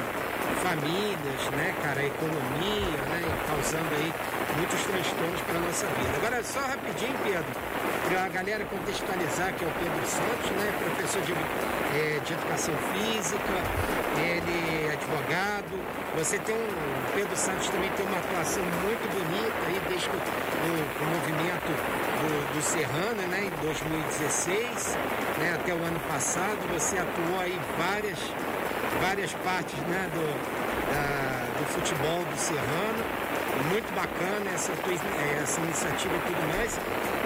famílias, 0.62 1.42
né, 1.56 1.74
cara, 1.80 2.00
a 2.00 2.06
economia, 2.06 2.98
né, 3.06 3.22
causando 3.46 3.94
aí 3.94 4.12
muitos 4.56 4.82
transtornos 4.82 5.40
para 5.42 5.58
nossa 5.60 5.86
vida. 5.86 6.10
Agora, 6.16 6.42
só 6.42 6.60
rapidinho, 6.60 7.14
Pedro, 7.22 7.54
para 8.08 8.24
a 8.24 8.28
galera 8.28 8.64
contextualizar 8.64 9.54
que 9.54 9.64
é 9.64 9.68
o 9.68 9.72
Pedro 9.78 10.06
Santos, 10.06 10.50
né, 10.58 10.74
professor 10.82 11.22
de, 11.22 11.32
é, 11.94 12.20
de 12.24 12.32
educação 12.32 12.74
física, 12.92 13.54
ele 14.16 14.86
é 14.86 14.92
advogado. 14.92 15.72
Você 16.16 16.38
tem 16.38 16.54
um, 16.54 17.12
Pedro 17.14 17.36
Santos 17.36 17.68
também 17.68 17.90
tem 17.90 18.06
uma 18.06 18.18
atuação 18.18 18.62
muito 18.62 19.04
bonita 19.12 19.56
aí 19.66 19.80
desde 19.88 20.08
o, 20.08 21.04
movimento 21.04 21.72
do, 22.20 22.54
do 22.54 22.62
Serrano, 22.62 23.22
né, 23.28 23.44
em 23.44 23.64
2016, 23.64 24.96
né, 25.38 25.54
até 25.54 25.72
o 25.72 25.78
ano 25.78 26.00
passado. 26.08 26.58
Você 26.72 26.98
atuou 26.98 27.40
aí 27.40 27.58
várias 27.78 28.18
várias 29.00 29.32
partes 29.44 29.78
né, 29.88 30.08
do, 30.14 30.26
da, 30.92 31.58
do 31.58 31.64
futebol 31.72 32.24
do 32.24 32.38
Serrano. 32.38 33.02
Muito 33.70 33.94
bacana 33.94 34.50
essa, 34.54 34.72
tua, 34.72 34.94
essa 35.42 35.60
iniciativa 35.60 36.14
e 36.14 36.20
tudo 36.20 36.56
mais. 36.56 36.78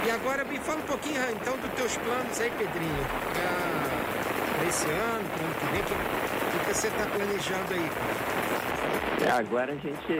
E 0.07 0.11
agora 0.11 0.45
me 0.45 0.59
fala 0.59 0.79
um 0.79 0.83
pouquinho 0.83 1.21
então 1.33 1.57
dos 1.57 1.73
teus 1.73 1.97
planos 1.99 2.41
aí, 2.41 2.51
Pedrinho, 2.51 3.07
para 3.33 3.86
esse 4.69 4.87
ano, 4.91 5.25
para 5.29 5.43
o 5.43 5.47
ano 5.47 5.55
que 5.55 5.67
vem, 5.67 5.81
o 5.81 6.67
que, 6.67 6.75
você 6.75 6.89
está 6.89 7.07
planejando 7.07 7.75
aí, 7.75 7.91
É, 9.25 9.31
agora 9.31 9.73
a 9.73 9.77
gente, 9.77 10.13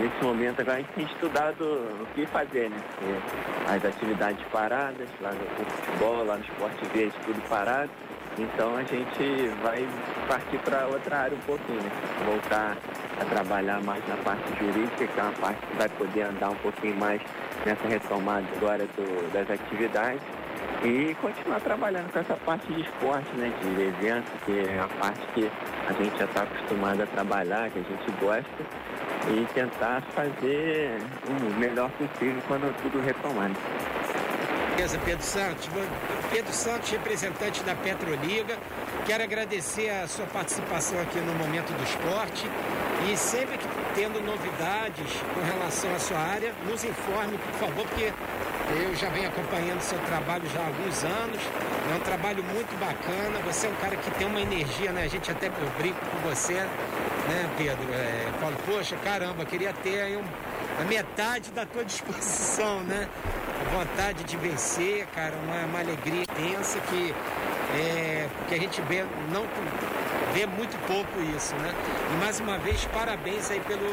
nesse 0.00 0.24
momento, 0.24 0.60
agora 0.60 0.78
a 0.78 0.80
gente 0.80 0.92
tem 0.94 1.04
estudado 1.04 1.62
o 1.62 2.06
que 2.14 2.26
fazer, 2.26 2.70
né? 2.70 2.76
Porque 2.88 3.74
as 3.74 3.84
atividades 3.84 4.44
paradas, 4.50 5.08
lá 5.20 5.32
no 5.32 5.64
futebol, 5.64 6.24
lá 6.24 6.36
no 6.36 6.44
esporte 6.44 6.84
verde, 6.94 7.14
tudo 7.24 7.48
parado. 7.48 7.90
Então 8.38 8.76
a 8.76 8.82
gente 8.82 9.48
vai 9.62 9.86
partir 10.26 10.58
para 10.58 10.86
outra 10.86 11.18
área 11.18 11.36
um 11.36 11.40
pouquinho, 11.40 11.82
né? 11.82 11.90
voltar 12.24 12.78
a 13.20 13.24
trabalhar 13.26 13.82
mais 13.82 14.02
na 14.08 14.16
parte 14.16 14.42
jurídica, 14.58 15.06
que 15.06 15.20
é 15.20 15.22
uma 15.22 15.32
parte 15.32 15.66
que 15.66 15.76
vai 15.76 15.88
poder 15.90 16.22
andar 16.22 16.48
um 16.48 16.56
pouquinho 16.56 16.96
mais 16.96 17.20
nessa 17.66 17.86
retomada 17.86 18.46
agora 18.56 18.86
do, 18.96 19.32
das 19.32 19.50
atividades 19.50 20.22
e 20.84 21.14
continuar 21.20 21.60
trabalhando 21.60 22.12
com 22.12 22.18
essa 22.18 22.34
parte 22.34 22.66
de 22.72 22.80
esporte, 22.80 23.30
né, 23.36 23.52
de 23.62 23.82
evento, 23.82 24.30
que 24.44 24.58
é 24.58 24.80
a 24.80 24.88
parte 25.00 25.20
que 25.34 25.50
a 25.88 25.92
gente 25.92 26.18
já 26.18 26.24
está 26.24 26.42
acostumado 26.42 27.02
a 27.02 27.06
trabalhar, 27.06 27.70
que 27.70 27.78
a 27.78 27.82
gente 27.82 28.10
gosta, 28.20 28.48
e 29.30 29.46
tentar 29.54 30.02
fazer 30.10 30.98
o 31.28 31.60
melhor 31.60 31.90
possível 31.92 32.42
quando 32.48 32.74
tudo 32.82 33.00
retomar. 33.00 33.50
Beleza, 34.74 34.98
Pedro 35.04 35.22
Santos. 35.22 35.68
Pedro 36.30 36.52
Santos, 36.52 36.90
representante 36.90 37.62
da 37.62 37.74
Petroliga. 37.74 38.56
Quero 39.06 39.22
agradecer 39.22 39.90
a 39.90 40.08
sua 40.08 40.26
participação 40.26 41.00
aqui 41.00 41.20
no 41.20 41.34
Momento 41.34 41.72
do 41.72 41.84
Esporte. 41.84 42.50
E 43.08 43.16
sempre 43.16 43.58
que 43.58 43.66
tendo 43.94 44.20
novidades 44.24 45.06
com 45.34 45.40
relação 45.40 45.94
à 45.94 45.98
sua 45.98 46.18
área, 46.18 46.52
nos 46.66 46.82
informe, 46.82 47.38
por 47.38 47.52
favor, 47.60 47.86
porque 47.86 48.12
eu 48.74 48.94
já 48.94 49.08
venho 49.08 49.28
acompanhando 49.28 49.80
seu 49.80 49.98
trabalho 50.00 50.48
já 50.52 50.60
há 50.60 50.66
alguns 50.66 51.04
anos. 51.04 51.40
É 51.90 51.94
um 51.94 52.00
trabalho 52.00 52.42
muito 52.42 52.78
bacana. 52.78 53.38
Você 53.46 53.66
é 53.66 53.70
um 53.70 53.74
cara 53.76 53.96
que 53.96 54.10
tem 54.12 54.26
uma 54.26 54.40
energia, 54.40 54.92
né? 54.92 55.04
A 55.04 55.08
gente 55.08 55.30
até 55.30 55.46
eu 55.46 55.70
brinco 55.78 55.98
com 56.00 56.28
você, 56.28 56.54
né, 56.54 57.50
Pedro? 57.56 57.92
É, 57.92 58.28
falo, 58.40 58.56
poxa, 58.66 58.96
caramba, 58.96 59.44
queria 59.44 59.72
ter 59.72 60.00
aí 60.00 60.16
um, 60.16 60.24
a 60.80 60.84
metade 60.84 61.50
da 61.50 61.66
tua 61.66 61.84
disposição, 61.86 62.80
né? 62.80 63.08
vontade 63.72 64.24
de 64.24 64.36
vencer, 64.36 65.06
cara, 65.14 65.34
uma, 65.44 65.64
uma 65.66 65.78
alegria 65.80 66.22
intensa 66.22 66.78
que, 66.90 67.14
é, 67.74 68.28
que 68.48 68.54
a 68.54 68.58
gente 68.58 68.80
vê, 68.82 69.04
não 69.32 69.46
vê 70.34 70.46
muito 70.46 70.76
pouco 70.86 71.20
isso, 71.36 71.54
né? 71.56 71.72
E 72.12 72.16
mais 72.16 72.40
uma 72.40 72.58
vez, 72.58 72.84
parabéns 72.86 73.50
aí 73.50 73.60
pelo, 73.60 73.90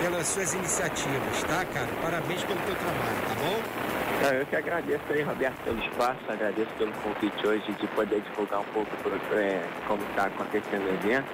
pelas 0.00 0.26
suas 0.26 0.54
iniciativas, 0.54 1.42
tá, 1.48 1.64
cara? 1.72 1.88
Parabéns 2.02 2.42
pelo 2.44 2.60
teu 2.60 2.74
trabalho, 2.74 3.16
tá 3.28 3.34
bom? 3.40 3.85
Eu 4.22 4.46
que 4.46 4.56
agradeço 4.56 5.02
aí, 5.10 5.22
Roberto, 5.22 5.62
pelo 5.62 5.78
espaço, 5.78 6.18
agradeço 6.28 6.70
pelo 6.78 6.92
convite 6.92 7.46
hoje 7.46 7.72
de 7.72 7.86
poder 7.88 8.20
divulgar 8.22 8.60
um 8.60 8.64
pouco 8.64 8.90
é, 9.34 9.62
como 9.86 10.02
está 10.10 10.24
acontecendo 10.26 10.84
o 10.84 10.94
evento 10.94 11.26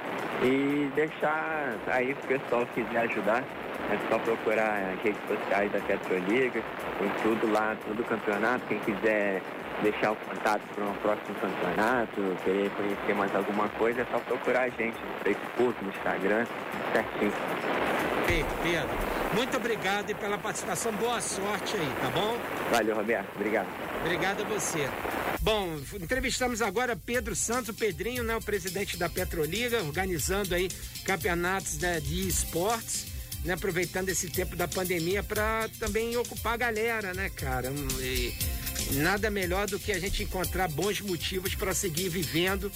e 0.43 0.91
deixar 0.95 1.75
aí 1.87 2.13
o 2.13 2.17
pessoal 2.27 2.67
que 2.67 2.83
quiser 2.83 3.03
ajudar, 3.03 3.45
é 3.91 3.99
só 4.11 4.19
procurar 4.19 4.93
as 4.93 5.03
redes 5.03 5.21
sociais 5.27 5.73
da 5.73 5.79
Petroliga, 5.81 6.63
tem 6.99 7.09
tudo 7.23 7.53
lá, 7.53 7.77
todo 7.87 8.05
campeonato. 8.05 8.65
Quem 8.67 8.79
quiser 8.81 9.41
deixar 9.83 10.13
o 10.13 10.17
contato 10.17 10.63
para 10.75 10.85
um 10.85 10.95
próximo 10.95 11.35
campeonato, 11.41 12.37
querer 12.45 12.71
conhecer 12.71 13.15
mais 13.15 13.35
alguma 13.35 13.69
coisa, 13.71 14.03
é 14.03 14.07
só 14.11 14.19
procurar 14.19 14.63
a 14.63 14.69
gente 14.69 14.99
no 14.99 15.25
Facebook, 15.25 15.85
no 15.85 15.91
Instagram, 15.91 16.47
certinho. 16.93 17.92
Pedro, 18.63 18.89
muito 19.35 19.57
obrigado 19.57 20.11
e 20.11 20.15
pela 20.15 20.39
participação. 20.39 20.93
Boa 20.93 21.21
sorte 21.21 21.77
aí, 21.77 21.93
tá 22.01 22.11
bom? 22.11 22.39
Valeu, 22.71 22.97
Roberto. 22.97 23.35
Obrigado. 23.35 23.69
Obrigado 24.05 24.43
a 24.43 24.45
você. 24.45 24.89
Bom, 25.41 25.79
entrevistamos 26.01 26.63
agora 26.63 26.97
Pedro 26.97 27.37
Santos, 27.37 27.69
o 27.71 27.75
Pedrinho, 27.75 28.23
né, 28.23 28.37
o 28.37 28.41
presidente 28.41 28.97
da 28.97 29.09
Petroliga, 29.09 29.83
organizando 29.83 30.55
aí 30.55 30.69
campeonatos 31.05 31.79
né, 31.79 32.01
de 32.01 32.27
esportes 32.27 33.13
né, 33.45 33.55
aproveitando 33.55 34.09
esse 34.09 34.29
tempo 34.29 34.55
da 34.57 34.69
pandemia 34.69 35.23
para 35.23 35.69
também 35.79 36.17
ocupar 36.17 36.55
a 36.55 36.57
galera, 36.57 37.13
né, 37.15 37.31
cara? 37.31 37.73
E 38.01 38.35
nada 38.95 39.31
melhor 39.31 39.67
do 39.67 39.79
que 39.79 39.93
a 39.93 39.99
gente 39.99 40.23
encontrar 40.23 40.69
bons 40.69 41.01
motivos 41.01 41.55
para 41.55 41.75
seguir 41.75 42.09
vivendo, 42.09 42.71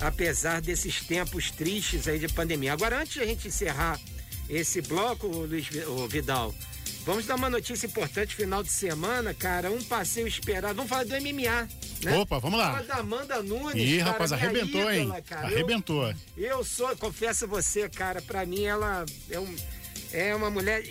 apesar 0.00 0.60
desses 0.60 1.00
tempos 1.00 1.50
tristes 1.50 2.08
aí 2.08 2.18
de 2.18 2.28
pandemia. 2.28 2.72
Agora, 2.72 3.00
antes 3.00 3.14
de 3.14 3.20
a 3.20 3.26
gente 3.26 3.48
encerrar 3.48 3.98
esse 4.48 4.80
bloco, 4.80 5.26
Luiz 5.26 5.68
o 5.86 6.08
Vidal, 6.08 6.54
vamos 7.04 7.26
dar 7.26 7.34
uma 7.34 7.50
notícia 7.50 7.86
importante 7.86 8.34
final 8.34 8.62
de 8.62 8.70
semana, 8.70 9.34
cara. 9.34 9.70
Um 9.70 9.82
passeio 9.82 10.26
esperado. 10.26 10.74
Vamos 10.74 10.90
falar 10.90 11.04
do 11.04 11.14
MMA. 11.14 11.68
Né? 12.02 12.16
Opa, 12.16 12.38
vamos 12.38 12.58
lá. 12.58 12.72
Fala 12.72 12.86
da 12.86 12.94
Amanda 12.96 13.42
Nunes. 13.42 13.76
Ih, 13.76 13.98
cara, 13.98 14.10
rapaz, 14.12 14.32
arrebentou, 14.32 14.92
ídola, 14.92 15.18
hein? 15.18 15.24
Cara. 15.26 15.46
Arrebentou. 15.46 16.14
Eu, 16.36 16.48
eu 16.48 16.64
sou, 16.64 16.96
confesso 16.96 17.44
a 17.44 17.48
você, 17.48 17.88
cara, 17.88 18.22
para 18.22 18.46
mim 18.46 18.64
ela 18.64 19.04
é 19.30 19.38
um 19.38 19.56
é 20.12 20.34
uma 20.34 20.50
mulher 20.50 20.84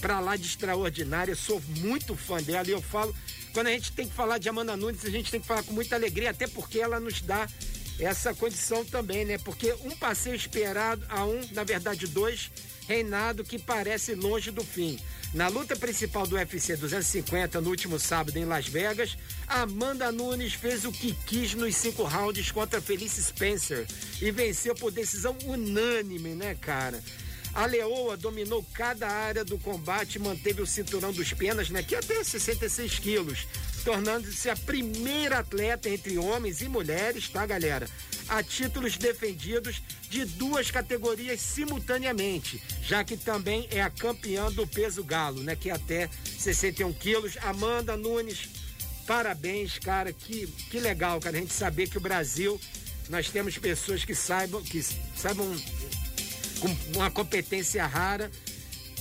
para 0.00 0.20
lá 0.20 0.36
de 0.36 0.46
extraordinária. 0.46 1.32
Eu 1.32 1.36
sou 1.36 1.62
muito 1.78 2.14
fã 2.16 2.42
dela 2.42 2.66
e 2.66 2.72
eu 2.72 2.82
falo. 2.82 3.14
Quando 3.52 3.68
a 3.68 3.70
gente 3.70 3.92
tem 3.92 4.08
que 4.08 4.14
falar 4.14 4.38
de 4.38 4.48
Amanda 4.48 4.76
Nunes, 4.76 5.04
a 5.04 5.10
gente 5.10 5.30
tem 5.30 5.40
que 5.40 5.46
falar 5.46 5.62
com 5.62 5.72
muita 5.72 5.94
alegria, 5.94 6.30
até 6.30 6.48
porque 6.48 6.80
ela 6.80 6.98
nos 6.98 7.22
dá 7.22 7.48
essa 8.00 8.34
condição 8.34 8.84
também, 8.84 9.24
né? 9.24 9.38
Porque 9.38 9.72
um 9.84 9.92
passeio 9.92 10.34
esperado 10.34 11.04
a 11.08 11.24
um, 11.24 11.40
na 11.52 11.62
verdade 11.62 12.08
dois, 12.08 12.50
reinado 12.86 13.44
que 13.44 13.58
parece 13.58 14.14
longe 14.14 14.50
do 14.50 14.64
fim. 14.64 14.98
Na 15.32 15.48
luta 15.48 15.74
principal 15.74 16.26
do 16.26 16.36
UFC 16.36 16.76
250 16.76 17.60
no 17.60 17.70
último 17.70 17.98
sábado 17.98 18.36
em 18.36 18.44
Las 18.44 18.68
Vegas, 18.68 19.16
Amanda 19.48 20.12
Nunes 20.12 20.54
fez 20.54 20.84
o 20.84 20.92
que 20.92 21.12
quis 21.26 21.54
nos 21.54 21.74
cinco 21.76 22.04
rounds 22.04 22.52
contra 22.52 22.80
Felice 22.80 23.22
Spencer 23.22 23.86
e 24.22 24.30
venceu 24.30 24.74
por 24.74 24.92
decisão 24.92 25.36
unânime, 25.44 26.30
né, 26.30 26.56
cara? 26.60 27.02
A 27.54 27.66
Leoa 27.66 28.16
dominou 28.16 28.66
cada 28.74 29.08
área 29.08 29.44
do 29.44 29.56
combate 29.58 30.16
e 30.16 30.18
manteve 30.18 30.60
o 30.60 30.66
cinturão 30.66 31.12
dos 31.12 31.32
penas, 31.32 31.70
né, 31.70 31.84
que 31.84 31.94
é 31.94 31.98
até 31.98 32.22
66 32.22 32.98
quilos, 32.98 33.46
tornando-se 33.84 34.50
a 34.50 34.56
primeira 34.56 35.38
atleta 35.38 35.88
entre 35.88 36.18
homens 36.18 36.60
e 36.60 36.68
mulheres, 36.68 37.28
tá, 37.28 37.46
galera? 37.46 37.88
A 38.28 38.42
títulos 38.42 38.96
defendidos 38.96 39.80
de 40.10 40.24
duas 40.24 40.70
categorias 40.70 41.40
simultaneamente, 41.40 42.60
já 42.82 43.04
que 43.04 43.16
também 43.16 43.68
é 43.70 43.80
a 43.80 43.90
campeã 43.90 44.50
do 44.50 44.66
peso 44.66 45.04
galo, 45.04 45.40
né, 45.40 45.54
que 45.54 45.70
é 45.70 45.74
até 45.74 46.10
61 46.36 46.92
quilos. 46.94 47.36
Amanda 47.40 47.96
Nunes, 47.96 48.48
parabéns, 49.06 49.78
cara, 49.78 50.12
que, 50.12 50.48
que 50.70 50.80
legal, 50.80 51.20
cara, 51.20 51.36
a 51.36 51.40
gente 51.40 51.52
saber 51.52 51.88
que 51.88 51.98
o 51.98 52.00
Brasil 52.00 52.60
nós 53.08 53.28
temos 53.28 53.58
pessoas 53.58 54.04
que 54.04 54.14
saibam 54.14 54.62
que 54.62 54.82
saibam 54.82 55.54
com 56.60 56.68
uma 56.96 57.10
competência 57.10 57.86
rara, 57.86 58.30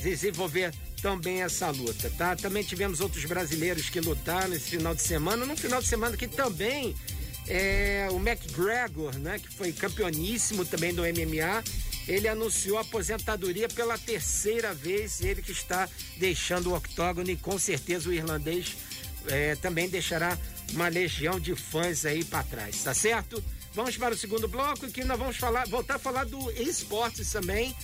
desenvolver 0.01 0.73
também 1.01 1.41
essa 1.41 1.69
luta, 1.69 2.09
tá? 2.17 2.35
Também 2.35 2.63
tivemos 2.63 3.01
outros 3.01 3.25
brasileiros 3.25 3.89
que 3.89 3.99
lutaram 3.99 4.49
nesse 4.49 4.69
final 4.69 4.95
de 4.95 5.01
semana, 5.01 5.45
num 5.45 5.57
final 5.57 5.81
de 5.81 5.87
semana 5.87 6.15
que 6.15 6.27
também 6.27 6.95
é, 7.47 8.07
o 8.11 8.17
McGregor, 8.17 9.17
né, 9.19 9.39
que 9.39 9.49
foi 9.49 9.73
campeoníssimo 9.73 10.65
também 10.65 10.93
do 10.93 11.01
MMA, 11.01 11.63
ele 12.07 12.27
anunciou 12.27 12.77
aposentadoria 12.77 13.67
pela 13.67 13.97
terceira 13.97 14.73
vez, 14.73 15.21
ele 15.21 15.41
que 15.41 15.51
está 15.51 15.89
deixando 16.17 16.71
o 16.71 16.75
octógono 16.75 17.29
e 17.29 17.35
com 17.35 17.57
certeza 17.57 18.09
o 18.09 18.13
irlandês 18.13 18.75
é, 19.27 19.55
também 19.55 19.89
deixará 19.89 20.37
uma 20.73 20.87
legião 20.87 21.39
de 21.39 21.55
fãs 21.55 22.05
aí 22.05 22.23
para 22.23 22.43
trás, 22.43 22.83
tá 22.83 22.93
certo? 22.93 23.43
Vamos 23.73 23.97
para 23.97 24.13
o 24.13 24.17
segundo 24.17 24.47
bloco, 24.47 24.87
que 24.91 25.03
nós 25.03 25.17
vamos 25.17 25.35
falar, 25.35 25.67
voltar 25.67 25.95
a 25.95 25.99
falar 25.99 26.25
do 26.25 26.51
esportes 26.51 27.31
também. 27.31 27.75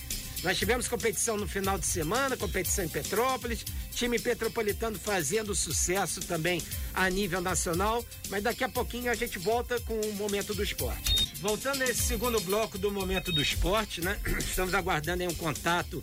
Nós 0.44 0.56
tivemos 0.56 0.86
competição 0.86 1.36
no 1.36 1.48
final 1.48 1.76
de 1.76 1.84
semana, 1.84 2.36
competição 2.36 2.84
em 2.84 2.88
Petrópolis, 2.88 3.64
time 3.92 4.18
petropolitano 4.18 4.98
fazendo 4.98 5.52
sucesso 5.54 6.20
também 6.20 6.62
a 6.94 7.10
nível 7.10 7.40
nacional, 7.40 8.04
mas 8.30 8.42
daqui 8.42 8.62
a 8.62 8.68
pouquinho 8.68 9.10
a 9.10 9.14
gente 9.14 9.38
volta 9.38 9.80
com 9.80 10.00
o 10.00 10.14
momento 10.14 10.54
do 10.54 10.62
esporte. 10.62 11.32
Voltando 11.40 11.80
nesse 11.80 12.02
segundo 12.02 12.40
bloco 12.40 12.78
do 12.78 12.90
momento 12.90 13.32
do 13.32 13.42
esporte, 13.42 14.00
né? 14.00 14.16
Estamos 14.38 14.72
aguardando 14.74 15.24
um 15.24 15.34
contato 15.34 16.02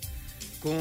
com 0.60 0.78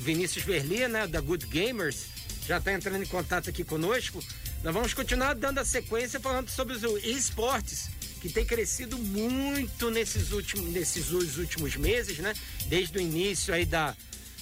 Vinícius 0.00 0.44
Verli, 0.44 0.86
né, 0.88 1.06
da 1.06 1.20
Good 1.20 1.46
Gamers, 1.46 2.06
já 2.46 2.58
está 2.58 2.72
entrando 2.72 3.02
em 3.02 3.06
contato 3.06 3.48
aqui 3.48 3.64
conosco. 3.64 4.22
Nós 4.62 4.74
vamos 4.74 4.92
continuar 4.92 5.34
dando 5.34 5.58
a 5.58 5.64
sequência 5.64 6.20
falando 6.20 6.50
sobre 6.50 6.74
os 6.74 6.82
esportes 7.02 7.99
que 8.20 8.28
tem 8.28 8.44
crescido 8.44 8.98
muito 8.98 9.90
nesses 9.90 10.30
últimos, 10.32 10.70
nesses 10.70 11.10
últimos 11.10 11.76
meses, 11.76 12.18
né? 12.18 12.34
Desde 12.66 12.98
o 12.98 13.00
início 13.00 13.52
aí 13.52 13.64
da, 13.64 13.96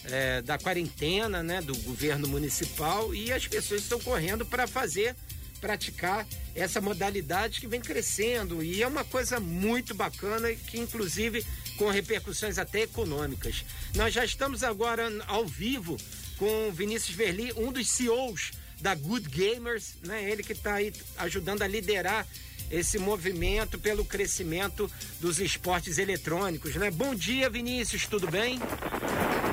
é, 0.04 0.42
da 0.42 0.58
quarentena, 0.58 1.42
né? 1.42 1.62
Do 1.62 1.76
governo 1.78 2.28
municipal 2.28 3.14
e 3.14 3.32
as 3.32 3.46
pessoas 3.46 3.82
estão 3.82 4.00
correndo 4.00 4.44
para 4.44 4.66
fazer, 4.66 5.14
praticar 5.60 6.26
essa 6.54 6.80
modalidade 6.80 7.60
que 7.60 7.68
vem 7.68 7.80
crescendo 7.80 8.62
e 8.62 8.82
é 8.82 8.86
uma 8.86 9.04
coisa 9.04 9.38
muito 9.38 9.94
bacana 9.94 10.52
que 10.52 10.78
inclusive 10.78 11.44
com 11.76 11.88
repercussões 11.88 12.58
até 12.58 12.82
econômicas. 12.82 13.64
Nós 13.94 14.12
já 14.12 14.24
estamos 14.24 14.64
agora 14.64 15.08
ao 15.28 15.46
vivo 15.46 15.96
com 16.36 16.72
Vinícius 16.72 17.16
Verli, 17.16 17.52
um 17.56 17.72
dos 17.72 17.88
CEOs 17.88 18.52
da 18.80 18.94
Good 18.94 19.28
Gamers, 19.28 19.94
né? 20.04 20.28
Ele 20.30 20.42
que 20.42 20.52
está 20.52 20.74
aí 20.74 20.92
ajudando 21.16 21.62
a 21.62 21.66
liderar 21.66 22.26
esse 22.70 22.98
movimento 22.98 23.78
pelo 23.78 24.04
crescimento 24.04 24.90
dos 25.20 25.40
esportes 25.40 25.98
eletrônicos, 25.98 26.74
né? 26.76 26.90
Bom 26.90 27.14
dia, 27.14 27.48
Vinícius, 27.48 28.06
tudo 28.06 28.30
bem? 28.30 28.58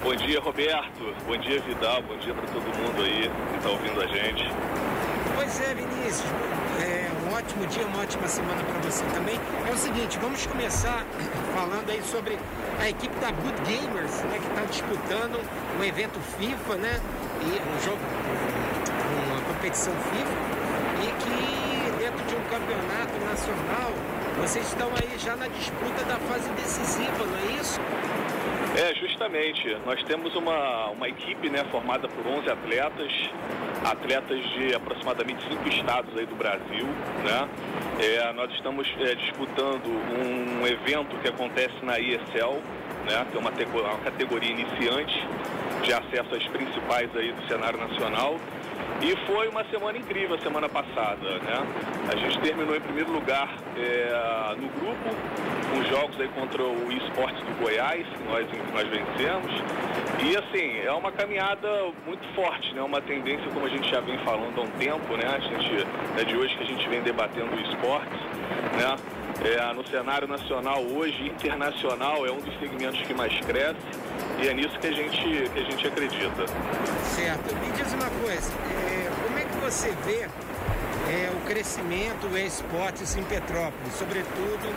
Bom 0.04 0.16
dia, 0.16 0.40
Roberto. 0.40 1.16
Bom 1.26 1.38
dia, 1.38 1.62
Vidal. 1.62 2.04
Bom 2.04 2.18
dia 2.18 2.34
para 2.34 2.48
todo 2.48 2.64
mundo 2.64 3.02
aí 3.02 3.30
que 3.52 3.58
está 3.58 3.70
ouvindo 3.70 4.02
a 4.02 4.08
gente. 4.08 4.44
Pois 5.36 5.62
é, 5.62 5.74
Vinícius. 5.74 6.30
É 6.80 7.12
um 7.26 7.34
ótimo 7.34 7.66
dia, 7.68 7.86
uma 7.88 8.02
ótima 8.02 8.28
semana 8.28 8.64
para 8.64 8.80
você 8.82 9.04
também. 9.14 9.40
É 9.68 9.72
o 9.72 9.78
seguinte, 9.78 10.18
vamos 10.20 10.46
começar 10.46 11.06
falando 11.56 11.90
aí 11.90 12.02
sobre 12.04 12.38
a 12.80 12.90
equipe 12.90 13.16
da 13.20 13.32
Good 13.32 13.62
Gamers, 13.64 14.12
né, 14.24 14.40
que 14.40 14.48
está 14.48 14.66
disputando 14.66 15.40
um 15.80 15.84
evento 15.84 16.20
FIFA, 16.38 16.76
né, 16.76 17.02
e 17.42 17.48
um 17.48 17.84
jogo, 17.84 18.00
uma 19.28 19.42
competição 19.42 19.94
FIFA 19.94 20.56
e 21.04 21.24
que 21.24 21.66
dentro 21.98 22.24
de 22.26 22.35
um 22.35 22.35
campeonato 22.50 23.18
nacional 23.26 23.92
vocês 24.40 24.68
estão 24.68 24.90
aí 24.90 25.18
já 25.18 25.36
na 25.38 25.48
disputa 25.48 26.04
da 26.04 26.18
fase 26.18 26.50
decisiva, 26.50 27.26
não 27.26 27.38
é 27.38 27.60
isso? 27.60 27.80
É, 28.78 28.94
justamente. 28.96 29.78
Nós 29.86 30.04
temos 30.04 30.36
uma, 30.36 30.90
uma 30.90 31.08
equipe 31.08 31.50
né, 31.50 31.64
formada 31.72 32.08
por 32.10 32.28
11 32.28 32.50
atletas, 32.50 33.12
atletas 33.84 34.44
de 34.50 34.76
aproximadamente 34.76 35.42
cinco 35.48 35.70
estados 35.70 36.16
aí 36.18 36.26
do 36.26 36.36
Brasil. 36.36 36.86
Né? 37.24 37.50
É, 38.00 38.34
nós 38.34 38.52
estamos 38.52 38.86
é, 39.00 39.16
disputando 39.16 39.88
um 39.88 40.68
evento 40.68 41.16
que 41.22 41.30
acontece 41.30 41.84
na 41.84 41.98
ESL, 41.98 42.60
né, 43.06 43.26
que 43.32 43.38
é 43.38 43.40
uma, 43.40 43.52
uma 43.52 44.00
categoria 44.00 44.52
iniciante 44.52 45.28
de 45.82 45.94
acesso 45.94 46.36
às 46.36 46.46
principais 46.48 47.10
aí 47.16 47.32
do 47.32 47.48
cenário 47.48 47.80
nacional. 47.80 48.38
E 49.02 49.16
foi 49.28 49.48
uma 49.50 49.64
semana 49.66 49.98
incrível 49.98 50.36
a 50.36 50.40
semana 50.40 50.70
passada, 50.70 51.40
né? 51.40 51.68
A 52.12 52.16
gente 52.16 52.40
terminou 52.40 52.76
em 52.76 52.82
primeiro 52.82 53.12
lugar 53.12 53.54
é, 53.78 54.56
no 54.58 54.68
grupo, 54.70 55.10
com 55.70 55.84
jogos 55.90 56.20
aí 56.20 56.28
contra 56.30 56.64
o 56.64 56.92
esportes 56.92 57.42
do 57.44 57.60
Goiás, 57.62 58.08
que 58.08 58.24
nós, 58.24 58.48
nós 58.74 58.88
vencemos. 58.88 59.52
E 60.24 60.38
assim, 60.38 60.80
é 60.80 60.92
uma 60.92 61.12
caminhada 61.12 61.68
muito 62.06 62.26
forte, 62.34 62.74
né? 62.74 62.82
Uma 62.82 63.02
tendência, 63.02 63.46
como 63.54 63.66
a 63.66 63.70
gente 63.70 63.90
já 63.90 64.00
vem 64.00 64.18
falando 64.20 64.60
há 64.60 64.64
um 64.64 64.72
tempo, 64.80 65.18
né? 65.18 65.26
A 65.28 65.40
gente, 65.40 65.86
é 66.18 66.24
de 66.24 66.36
hoje 66.38 66.56
que 66.56 66.64
a 66.64 66.68
gente 66.68 66.88
vem 66.88 67.02
debatendo 67.02 67.54
o 67.54 67.60
esporte, 67.60 68.18
né? 68.78 68.96
É, 69.44 69.74
no 69.74 69.86
cenário 69.88 70.28
nacional 70.28 70.82
hoje, 70.82 71.28
internacional, 71.28 72.26
é 72.26 72.32
um 72.32 72.40
dos 72.40 72.58
segmentos 72.60 73.02
que 73.02 73.14
mais 73.14 73.38
cresce 73.42 73.76
e 74.42 74.48
é 74.48 74.54
nisso 74.54 74.78
que 74.80 74.88
a 74.88 74.92
gente, 74.92 75.50
que 75.50 75.60
a 75.60 75.64
gente 75.64 75.88
acredita. 75.88 76.46
Certo. 77.16 77.56
Me 77.56 77.72
diz 77.72 77.94
uma 77.94 78.10
coisa, 78.24 78.52
é, 78.54 79.12
como 79.24 79.38
é 79.38 79.44
que 79.44 79.58
você 79.58 79.94
vê 80.06 80.28
é, 81.10 81.32
o 81.32 81.48
crescimento 81.48 82.28
do 82.28 82.38
esportes 82.38 83.16
em 83.16 83.24
Petrópolis, 83.24 83.94
sobretudo 83.98 84.74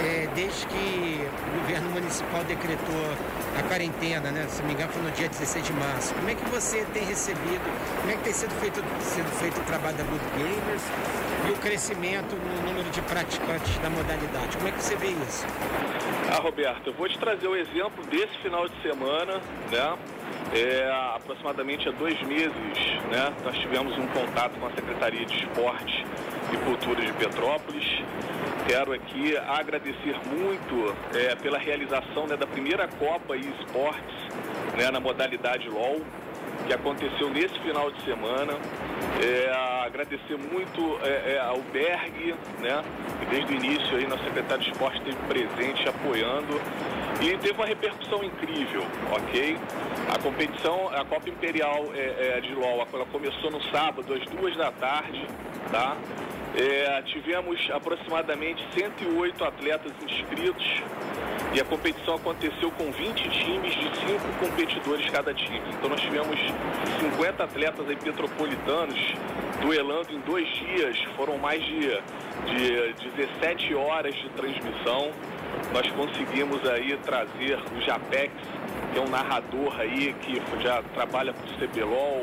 é, 0.00 0.28
desde 0.34 0.66
que 0.66 1.26
o 1.46 1.60
governo 1.60 1.90
municipal 1.90 2.42
decretou 2.44 3.14
a 3.58 3.62
quarentena, 3.64 4.30
né? 4.30 4.46
Se 4.48 4.60
não 4.60 4.68
me 4.68 4.74
engano, 4.74 4.92
foi 4.92 5.02
no 5.02 5.10
dia 5.10 5.28
16 5.28 5.66
de 5.66 5.72
março. 5.72 6.14
Como 6.14 6.30
é 6.30 6.34
que 6.34 6.44
você 6.48 6.84
tem 6.92 7.04
recebido, 7.04 7.62
como 8.00 8.12
é 8.12 8.16
que 8.16 8.24
tem 8.24 8.32
sido 8.32 8.54
feito, 8.60 8.82
sido 9.00 9.30
feito 9.40 9.60
o 9.60 9.64
trabalho 9.64 9.96
da 9.96 10.04
Good 10.04 10.24
Gamers 10.36 10.82
e 11.48 11.50
o 11.50 11.56
crescimento 11.56 12.36
no 12.36 12.68
número 12.68 12.88
de 12.90 13.02
praticantes 13.02 13.76
da 13.78 13.90
modalidade? 13.90 14.56
Como 14.56 14.68
é 14.68 14.72
que 14.72 14.82
você 14.82 14.96
vê 14.96 15.08
isso? 15.08 15.46
Ah, 16.30 16.40
Roberto, 16.40 16.88
eu 16.88 16.92
vou 16.92 17.08
te 17.08 17.18
trazer 17.18 17.48
o 17.48 17.56
exemplo 17.56 18.04
desse 18.06 18.36
final 18.38 18.68
de 18.68 18.80
semana, 18.82 19.40
né? 19.70 19.98
É, 20.54 20.90
aproximadamente 21.14 21.88
há 21.88 21.92
dois 21.92 22.18
meses, 22.22 22.50
né, 23.10 23.34
nós 23.44 23.54
tivemos 23.58 23.98
um 23.98 24.06
contato 24.06 24.58
com 24.58 24.66
a 24.66 24.70
Secretaria 24.70 25.26
de 25.26 25.44
Esporte 25.44 26.06
e 26.50 26.56
Cultura 26.56 27.04
de 27.04 27.12
Petrópolis. 27.12 27.84
Quero 28.68 28.92
aqui 28.92 29.34
agradecer 29.34 30.14
muito 30.26 30.94
é, 31.16 31.34
pela 31.36 31.56
realização 31.56 32.26
né, 32.26 32.36
da 32.36 32.46
primeira 32.46 32.86
Copa 32.86 33.34
e 33.34 33.40
Esportes 33.40 34.14
né, 34.76 34.90
na 34.90 35.00
modalidade 35.00 35.66
LOL, 35.70 36.02
que 36.66 36.74
aconteceu 36.74 37.30
nesse 37.30 37.58
final 37.60 37.90
de 37.90 38.04
semana. 38.04 38.52
É, 39.24 39.86
agradecer 39.86 40.36
muito 40.36 40.98
é, 41.02 41.36
é, 41.36 41.40
ao 41.40 41.62
Berg, 41.72 42.34
né, 42.60 42.84
que 43.18 43.26
desde 43.26 43.54
o 43.54 43.56
início 43.56 43.96
aí 43.96 44.06
nosso 44.06 44.22
secretário 44.24 44.62
de 44.62 44.70
esporte 44.70 44.98
esteve 44.98 45.16
presente, 45.26 45.88
apoiando. 45.88 46.60
E 47.22 47.38
teve 47.38 47.52
uma 47.52 47.64
repercussão 47.64 48.22
incrível, 48.22 48.82
ok? 49.10 49.56
A 50.14 50.18
competição, 50.22 50.90
a 50.90 51.06
Copa 51.06 51.30
Imperial 51.30 51.86
é, 51.94 52.36
é, 52.36 52.40
de 52.42 52.54
LOL, 52.54 52.86
ela 52.92 53.06
começou 53.06 53.50
no 53.50 53.62
sábado, 53.70 54.12
às 54.12 54.24
duas 54.26 54.54
da 54.58 54.70
tarde, 54.72 55.26
tá? 55.72 55.96
É, 56.56 57.02
tivemos 57.02 57.58
aproximadamente 57.70 58.64
108 58.74 59.44
atletas 59.44 59.92
inscritos 60.02 60.64
e 61.54 61.60
a 61.60 61.64
competição 61.64 62.14
aconteceu 62.14 62.70
com 62.72 62.90
20 62.90 63.28
times 63.30 63.74
de 63.74 63.84
5 63.84 63.94
competidores 64.40 65.08
cada 65.10 65.32
time. 65.32 65.62
Então 65.76 65.88
nós 65.88 66.00
tivemos 66.00 66.38
50 67.00 67.44
atletas 67.44 67.88
aí 67.88 67.96
petropolitanos 67.96 68.98
duelando 69.60 70.12
em 70.12 70.20
dois 70.20 70.46
dias, 70.48 70.96
foram 71.16 71.38
mais 71.38 71.62
de, 71.64 71.80
de 72.46 73.10
17 73.16 73.74
horas 73.74 74.14
de 74.14 74.28
transmissão. 74.30 75.10
Nós 75.72 75.90
conseguimos 75.92 76.66
aí 76.68 76.96
trazer 76.98 77.58
o 77.76 77.80
Japex, 77.80 78.32
que 78.92 78.98
é 78.98 79.02
um 79.02 79.08
narrador 79.08 79.78
aí 79.80 80.14
que 80.20 80.40
já 80.62 80.82
trabalha 80.94 81.32
para 81.32 81.44
o 81.44 81.68
CBLOL, 81.68 82.22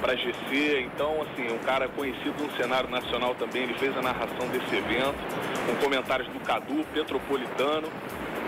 para 0.00 0.14
GC, 0.16 0.80
então 0.82 1.22
assim, 1.22 1.52
um 1.52 1.58
cara 1.58 1.88
conhecido 1.88 2.42
no 2.42 2.50
cenário 2.56 2.88
nacional 2.88 3.34
também, 3.34 3.64
ele 3.64 3.74
fez 3.74 3.96
a 3.96 4.02
narração 4.02 4.48
desse 4.48 4.74
evento, 4.74 5.18
com 5.66 5.84
comentários 5.84 6.28
do 6.28 6.40
Cadu, 6.40 6.84
Petropolitano. 6.92 7.88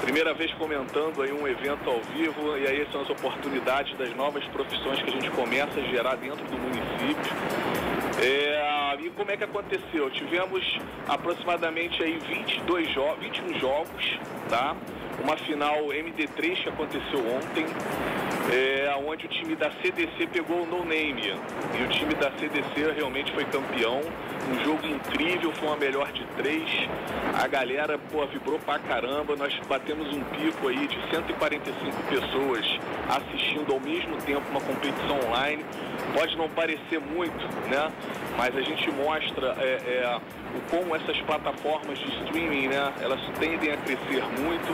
Primeira 0.00 0.32
vez 0.32 0.52
comentando 0.54 1.22
aí 1.22 1.30
um 1.30 1.46
evento 1.46 1.88
ao 1.88 2.00
vivo 2.00 2.56
e 2.56 2.66
aí 2.66 2.86
são 2.90 3.02
as 3.02 3.10
oportunidades 3.10 3.96
das 3.98 4.14
novas 4.16 4.42
profissões 4.46 5.02
que 5.02 5.10
a 5.10 5.12
gente 5.12 5.30
começa 5.30 5.78
a 5.78 5.82
gerar 5.82 6.16
dentro 6.16 6.42
do 6.46 6.56
município. 6.56 7.32
É, 8.22 8.96
e 8.98 9.10
como 9.10 9.30
é 9.30 9.36
que 9.36 9.44
aconteceu? 9.44 10.10
Tivemos 10.10 10.78
aproximadamente 11.06 12.02
aí 12.02 12.18
22 12.18 12.92
jo 12.92 13.14
21 13.20 13.58
jogos, 13.58 14.18
tá? 14.48 14.74
Uma 15.22 15.36
final 15.36 15.76
MD3 15.88 16.62
que 16.62 16.68
aconteceu 16.68 17.20
ontem, 17.36 17.66
é, 18.50 18.94
onde 19.06 19.26
o 19.26 19.28
time 19.28 19.54
da 19.54 19.70
CDC 19.70 20.26
pegou 20.32 20.62
o 20.62 20.66
no 20.66 20.84
name. 20.84 21.34
E 21.78 21.82
o 21.82 21.88
time 21.88 22.14
da 22.14 22.30
CDC 22.32 22.92
realmente 22.96 23.30
foi 23.32 23.44
campeão. 23.44 24.00
Um 24.50 24.64
jogo 24.64 24.86
incrível, 24.86 25.52
foi 25.52 25.68
uma 25.68 25.76
melhor 25.76 26.10
de 26.12 26.24
três. 26.36 26.68
A 27.38 27.46
galera 27.46 27.98
pô, 28.10 28.26
vibrou 28.26 28.58
pra 28.60 28.78
caramba. 28.78 29.36
Nós 29.36 29.54
batemos 29.68 30.08
um 30.08 30.24
pico 30.24 30.68
aí 30.68 30.86
de 30.88 30.98
145 31.10 32.02
pessoas 32.08 32.66
assistindo 33.08 33.72
ao 33.72 33.80
mesmo 33.80 34.16
tempo 34.22 34.42
uma 34.50 34.60
competição 34.60 35.20
online. 35.28 35.64
Pode 36.14 36.36
não 36.36 36.48
parecer 36.48 36.98
muito, 36.98 37.44
né? 37.68 37.92
Mas 38.36 38.56
a 38.56 38.62
gente 38.62 38.90
mostra 38.90 39.54
é, 39.58 39.64
é, 39.86 40.20
o 40.54 40.60
como 40.70 40.94
essas 40.94 41.18
plataformas 41.22 41.98
de 41.98 42.08
streaming, 42.22 42.68
né? 42.68 42.92
Elas 43.00 43.20
tendem 43.38 43.72
a 43.72 43.76
crescer 43.76 44.22
muito. 44.38 44.72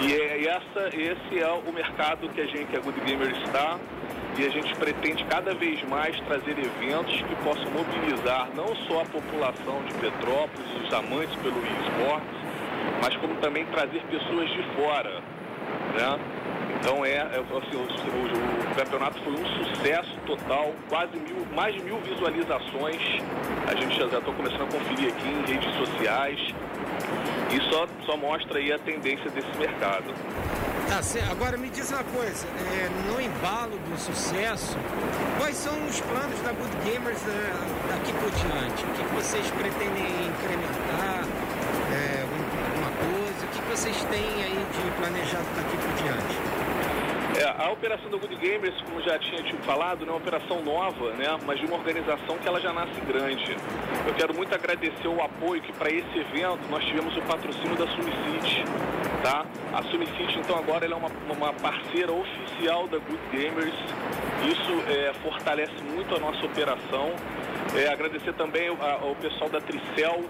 E, 0.00 0.12
é, 0.12 0.48
essa, 0.48 0.88
esse 0.96 1.38
é 1.38 1.48
o 1.48 1.72
mercado 1.72 2.28
que 2.28 2.40
a 2.40 2.46
gente, 2.46 2.76
a 2.76 2.80
Good 2.80 3.00
Gamer 3.00 3.30
está 3.44 3.78
e 4.36 4.44
a 4.44 4.50
gente 4.50 4.74
pretende 4.74 5.24
cada 5.24 5.54
vez 5.54 5.82
mais 5.84 6.18
trazer 6.22 6.58
eventos 6.58 7.22
que 7.22 7.36
possam 7.36 7.70
mobilizar 7.70 8.48
não 8.56 8.74
só 8.88 9.02
a 9.02 9.04
população 9.04 9.82
de 9.84 9.94
Petrópolis, 9.94 10.66
os 10.84 10.92
amantes 10.92 11.36
pelo 11.36 11.58
esporte, 11.58 12.26
mas 13.00 13.16
como 13.16 13.36
também 13.36 13.64
trazer 13.66 14.02
pessoas 14.10 14.50
de 14.50 14.62
fora, 14.74 15.20
né? 15.94 16.18
Então 16.80 17.04
é, 17.04 17.16
é 17.16 17.24
assim, 17.24 17.76
o, 17.76 17.80
o, 17.80 18.70
o, 18.70 18.74
campeonato 18.74 19.18
foi 19.22 19.32
um 19.32 19.64
sucesso 19.64 20.10
total, 20.26 20.72
quase 20.88 21.16
mil, 21.16 21.46
mais 21.54 21.74
de 21.74 21.82
mil 21.82 21.98
visualizações. 22.00 23.00
A 23.66 23.74
gente 23.74 23.96
já 23.96 24.06
está 24.06 24.20
começando 24.20 24.62
a 24.62 24.66
conferir 24.66 25.12
aqui 25.12 25.28
em 25.28 25.44
redes 25.46 25.74
sociais. 25.76 26.38
E 27.50 27.60
só, 27.70 27.86
só 28.04 28.16
mostra 28.16 28.58
aí 28.58 28.72
a 28.72 28.78
tendência 28.78 29.30
desse 29.30 29.56
mercado. 29.58 30.12
Tá. 30.88 31.00
Agora 31.30 31.56
me 31.56 31.70
diz 31.70 31.90
uma 31.90 32.04
coisa, 32.04 32.46
é, 32.46 32.88
no 33.10 33.20
embalo 33.20 33.78
do 33.78 33.98
sucesso, 33.98 34.76
quais 35.38 35.56
são 35.56 35.72
os 35.86 36.00
planos 36.00 36.38
da 36.40 36.52
Good 36.52 36.76
Gamers 36.84 37.22
né, 37.22 37.52
daqui 37.88 38.12
por 38.12 38.30
diante? 38.30 38.84
O 38.84 38.88
que 38.94 39.14
vocês 39.14 39.50
pretendem 39.50 40.04
incrementar? 40.28 41.24
É, 41.90 42.22
alguma 42.22 42.90
coisa? 42.98 43.46
O 43.46 43.48
que 43.48 43.70
vocês 43.70 44.04
têm 44.04 44.44
aí 44.44 44.66
de 44.72 44.90
planejado 45.00 45.46
daqui 45.56 45.76
por 45.76 45.92
diante? 46.02 46.53
É, 47.36 47.64
a 47.64 47.70
operação 47.72 48.08
do 48.08 48.18
Good 48.18 48.36
Gamers, 48.36 48.80
como 48.82 49.02
já 49.02 49.18
tinha 49.18 49.42
te 49.42 49.56
falado, 49.64 50.04
é 50.04 50.08
uma 50.08 50.18
operação 50.18 50.62
nova, 50.62 51.10
né, 51.14 51.36
mas 51.44 51.58
de 51.58 51.66
uma 51.66 51.76
organização 51.76 52.38
que 52.38 52.46
ela 52.46 52.60
já 52.60 52.72
nasce 52.72 53.00
grande. 53.00 53.56
Eu 54.06 54.14
quero 54.14 54.32
muito 54.32 54.54
agradecer 54.54 55.08
o 55.08 55.20
apoio 55.20 55.60
que 55.60 55.72
para 55.72 55.90
esse 55.90 56.16
evento 56.16 56.60
nós 56.70 56.84
tivemos 56.84 57.16
o 57.16 57.22
patrocínio 57.22 57.76
da 57.76 57.88
Sumicity. 57.88 58.64
Tá? 59.20 59.44
A 59.72 59.82
Sumicity, 59.82 60.38
então, 60.38 60.56
agora 60.56 60.84
ela 60.84 60.94
é 60.94 60.98
uma, 60.98 61.10
uma 61.34 61.52
parceira 61.54 62.12
oficial 62.12 62.86
da 62.86 62.98
Good 62.98 63.22
Gamers. 63.32 63.74
Isso 64.46 64.90
é, 64.90 65.12
fortalece 65.14 65.82
muito 65.82 66.14
a 66.14 66.20
nossa 66.20 66.46
operação. 66.46 67.14
É, 67.74 67.88
agradecer 67.88 68.32
também 68.34 68.68
ao 68.68 69.16
pessoal 69.16 69.50
da 69.50 69.60
Tricel, 69.60 70.22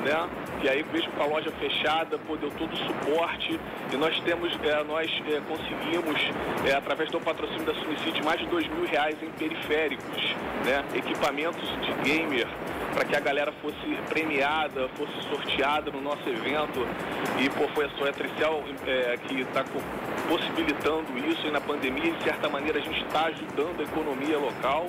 né? 0.00 0.28
E 0.62 0.68
aí 0.68 0.84
mesmo 0.90 1.12
com 1.12 1.22
a 1.22 1.26
loja 1.26 1.50
fechada, 1.52 2.18
pô, 2.18 2.36
deu 2.36 2.50
todo 2.52 2.72
o 2.72 2.76
suporte 2.76 3.60
e 3.92 3.96
nós 3.96 4.18
temos, 4.20 4.50
é, 4.64 4.82
nós 4.84 5.10
é, 5.28 5.40
conseguimos, 5.46 6.18
é, 6.66 6.72
através 6.72 7.10
do 7.10 7.20
patrocínio 7.20 7.64
da 7.64 7.74
Sunicity, 7.74 8.22
mais 8.24 8.40
de 8.40 8.46
dois 8.46 8.66
mil 8.68 8.86
reais 8.86 9.14
em 9.22 9.30
periféricos, 9.30 10.34
né? 10.64 10.82
Equipamentos 10.94 11.68
de 11.82 11.92
gamer 12.10 12.46
para 12.94 13.04
que 13.04 13.14
a 13.14 13.20
galera 13.20 13.52
fosse 13.60 13.98
premiada, 14.08 14.88
fosse 14.96 15.12
sorteada 15.28 15.90
no 15.90 16.00
nosso 16.00 16.26
evento. 16.26 16.86
E 17.38 17.50
pô, 17.50 17.68
foi 17.74 17.84
a 17.84 17.90
sua 17.90 18.10
Tricel 18.10 18.64
é, 18.86 19.18
que 19.28 19.42
está 19.42 19.62
possibilitando 20.26 21.18
isso 21.28 21.46
e 21.46 21.50
na 21.50 21.60
pandemia, 21.60 22.10
de 22.12 22.24
certa 22.24 22.48
maneira, 22.48 22.78
a 22.78 22.82
gente 22.82 23.04
está 23.04 23.26
ajudando 23.26 23.80
a 23.80 23.82
economia 23.82 24.38
local, 24.38 24.86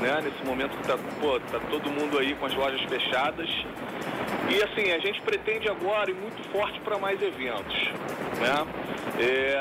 né? 0.00 0.20
Nesse 0.22 0.44
momento 0.44 0.76
que 0.76 0.82
está 0.82 0.96
tá 0.96 1.60
todo 1.70 1.90
mundo 1.90 2.18
aí 2.18 2.34
com 2.34 2.46
as 2.46 2.54
lojas 2.54 2.80
fechadas. 2.82 3.48
E 4.50 4.62
assim, 4.62 4.92
a 4.92 4.98
gente 4.98 5.20
pretende 5.22 5.68
agora 5.68 6.10
ir 6.10 6.14
muito 6.14 6.42
forte 6.50 6.80
para 6.80 6.98
mais 6.98 7.20
eventos. 7.22 7.74
Né? 8.38 8.66
É, 9.18 9.60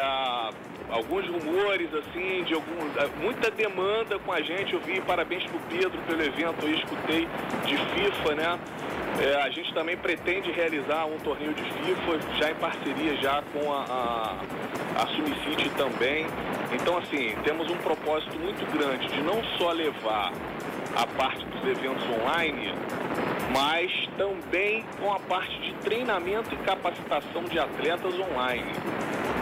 alguns 0.91 1.25
rumores, 1.27 1.89
assim, 1.93 2.43
de 2.43 2.53
algum, 2.53 2.77
é, 2.97 3.07
muita 3.21 3.49
demanda 3.49 4.19
com 4.19 4.31
a 4.31 4.41
gente. 4.41 4.73
Eu 4.73 4.79
vi 4.81 4.99
parabéns 5.01 5.43
pro 5.45 5.59
Pedro 5.69 5.97
pelo 6.07 6.21
evento, 6.21 6.65
eu 6.65 6.73
escutei 6.75 7.27
de 7.65 7.77
FIFA, 7.77 8.35
né? 8.35 8.59
É, 9.21 9.35
a 9.35 9.51
gente 9.51 9.71
também 9.71 9.95
pretende 9.95 10.51
realizar 10.51 11.05
um 11.05 11.19
torneio 11.19 11.53
de 11.53 11.61
FIFA 11.61 12.19
já 12.39 12.49
em 12.49 12.55
parceria 12.55 13.15
já 13.17 13.43
com 13.53 13.71
a, 13.71 13.85
a, 13.87 15.03
a 15.03 15.07
Sumicity 15.09 15.69
também. 15.77 16.25
Então, 16.73 16.97
assim, 16.97 17.35
temos 17.43 17.69
um 17.69 17.77
propósito 17.77 18.39
muito 18.39 18.65
grande 18.75 19.07
de 19.09 19.21
não 19.21 19.43
só 19.59 19.73
levar 19.73 20.33
a 20.95 21.05
parte 21.05 21.45
dos 21.45 21.61
eventos 21.69 22.03
online, 22.19 22.73
mas 23.55 23.91
também 24.17 24.83
com 24.99 25.13
a 25.13 25.19
parte 25.19 25.55
de 25.61 25.73
treinamento 25.75 26.51
e 26.55 26.57
capacitação 26.57 27.43
de 27.43 27.59
atletas 27.59 28.15
online. 28.17 28.71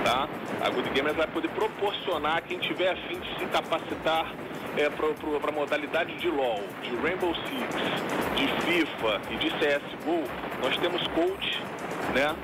Tá? 0.04 0.28
A 0.60 0.70
Good 0.72 0.90
Gamers 0.90 1.16
vai 1.16 1.28
poder 1.28 1.50
proporcionar 1.52 2.38
a 2.38 2.42
quem 2.42 2.60
tiver 2.60 2.90
a 2.92 2.98
fim 3.08 3.18
de 3.18 3.40
se 3.40 3.46
capacitar 3.46 4.30
é, 4.78 4.90
para 4.90 5.50
a 5.50 5.54
modalidade 5.54 6.16
de 6.18 6.30
LoL, 6.30 6.64
de 6.82 6.96
Rainbow 6.98 7.34
Six, 7.36 7.76
de 8.36 8.48
FIFA 8.66 9.22
e 9.32 9.38
de 9.38 9.50
CSGO, 9.52 10.24
nós 10.62 10.78
temos 10.78 11.06
coach, 11.10 11.62
né? 12.14 12.36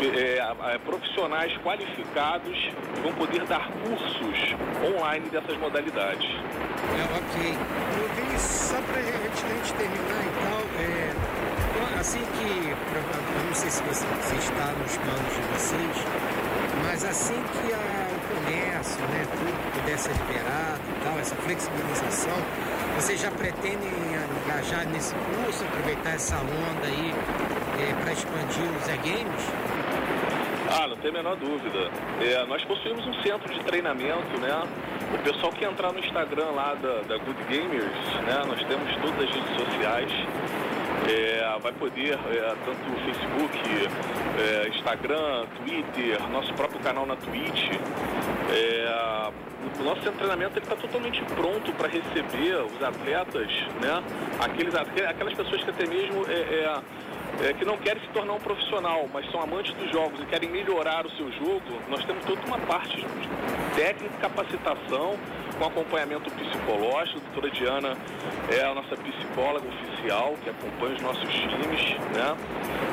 É, 0.00 0.74
é, 0.74 0.78
profissionais 0.78 1.54
qualificados 1.58 2.56
que 2.94 3.00
vão 3.02 3.12
poder 3.12 3.44
dar 3.44 3.70
cursos 3.84 4.56
online 4.82 5.28
dessas 5.28 5.56
modalidades. 5.58 6.26
É, 6.26 7.04
ok. 7.18 7.58
Eu 8.00 8.08
vi 8.08 8.38
só 8.38 8.80
para 8.80 8.98
a 8.98 9.02
gente 9.02 9.74
terminar 9.74 10.24
então, 10.24 10.60
é, 10.80 11.30
assim 12.00 12.20
que, 12.20 12.70
eu 12.70 13.44
não 13.46 13.54
sei 13.54 13.70
se 13.70 13.82
você, 13.82 14.06
você 14.06 14.36
está 14.36 14.72
nos 14.72 14.96
planos 14.96 15.34
de 15.34 15.42
vocês, 15.52 16.06
mas 16.86 17.04
assim 17.04 17.34
que 17.34 17.72
a, 17.74 18.09
comércio, 18.96 19.00
né, 19.08 19.26
tudo 19.30 19.72
puder 19.72 19.98
ser 19.98 20.12
liberado 20.12 20.80
e 20.88 21.04
tal, 21.04 21.18
essa 21.18 21.36
flexibilização, 21.36 22.36
vocês 22.96 23.20
já 23.20 23.30
pretendem 23.30 23.90
engajar 24.44 24.86
nesse 24.88 25.14
curso, 25.14 25.64
aproveitar 25.64 26.10
essa 26.10 26.36
onda 26.36 26.86
aí 26.86 27.14
é, 27.80 27.94
para 28.02 28.12
expandir 28.12 28.64
os 28.78 28.88
e-games? 28.88 29.44
Ah, 30.72 30.86
não 30.86 30.96
tem 30.96 31.10
a 31.10 31.14
menor 31.14 31.36
dúvida. 31.36 31.90
É, 32.20 32.46
nós 32.46 32.64
possuímos 32.64 33.04
um 33.06 33.14
centro 33.22 33.52
de 33.52 33.60
treinamento, 33.64 34.38
né? 34.40 34.62
O 35.12 35.18
pessoal 35.18 35.52
que 35.52 35.64
entrar 35.64 35.92
no 35.92 35.98
Instagram 35.98 36.50
lá 36.52 36.74
da, 36.74 37.02
da 37.02 37.18
Good 37.18 37.42
Gamers, 37.48 38.14
né? 38.24 38.42
Nós 38.46 38.62
temos 38.64 38.94
todas 38.96 39.28
as 39.28 39.34
redes 39.34 39.56
sociais 39.56 40.12
é, 41.10 41.58
vai 41.60 41.72
poder, 41.72 42.14
é, 42.14 42.54
tanto 42.64 43.00
Facebook, 43.04 43.58
é, 44.38 44.68
Instagram, 44.68 45.46
Twitter, 45.56 46.28
nosso 46.30 46.52
próprio 46.54 46.80
canal 46.80 47.06
na 47.06 47.16
Twitch. 47.16 47.70
É, 48.50 49.30
o 49.78 49.82
nosso 49.82 50.00
treinamento 50.00 50.58
está 50.58 50.74
totalmente 50.74 51.22
pronto 51.34 51.72
para 51.72 51.88
receber 51.88 52.56
os 52.64 52.82
atletas, 52.82 53.48
né? 53.80 54.02
Aqueles, 54.38 54.74
aquelas 54.74 55.34
pessoas 55.34 55.62
que 55.62 55.70
até 55.70 55.86
mesmo 55.86 56.24
é, 56.28 56.80
é, 57.42 57.52
que 57.52 57.64
não 57.64 57.76
querem 57.76 58.02
se 58.02 58.08
tornar 58.08 58.34
um 58.34 58.40
profissional, 58.40 59.08
mas 59.12 59.30
são 59.30 59.40
amantes 59.40 59.72
dos 59.74 59.90
jogos 59.90 60.20
e 60.20 60.26
querem 60.26 60.50
melhorar 60.50 61.06
o 61.06 61.10
seu 61.10 61.30
jogo, 61.32 61.80
nós 61.88 62.04
temos 62.04 62.24
toda 62.24 62.40
uma 62.46 62.58
parte 62.58 63.04
técnica, 63.74 64.16
capacitação, 64.20 65.18
com 65.58 65.64
acompanhamento 65.66 66.30
psicológico. 66.30 67.18
A 67.18 67.32
doutora 67.32 67.50
Diana 67.50 67.96
é 68.50 68.64
a 68.64 68.74
nossa 68.74 68.96
psicóloga 68.96 69.66
oficial 69.68 70.34
que 70.42 70.50
acompanha 70.50 70.94
os 70.96 71.02
nossos 71.02 71.30
times, 71.30 71.98
né? 72.14 72.36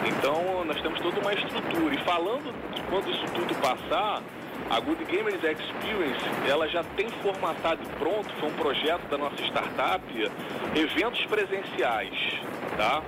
Então 0.05 0.65
nós 0.65 0.79
temos 0.81 0.99
toda 0.99 1.19
uma 1.19 1.33
estrutura. 1.33 1.95
E 1.95 1.97
falando 1.99 2.53
de 2.73 2.81
quando 2.83 3.10
isso 3.10 3.25
tudo 3.33 3.55
passar, 3.62 4.21
a 4.69 4.79
Good 4.81 5.05
Gamers 5.05 5.41
Experience, 5.43 6.25
ela 6.47 6.67
já 6.67 6.83
tem 6.95 7.07
formatado 7.23 7.81
e 7.83 7.99
pronto, 7.99 8.29
foi 8.39 8.49
um 8.49 8.53
projeto 8.53 9.07
da 9.10 9.17
nossa 9.17 9.41
startup, 9.43 10.03
eventos 10.75 11.25
presenciais, 11.25 12.13
tá? 12.75 13.01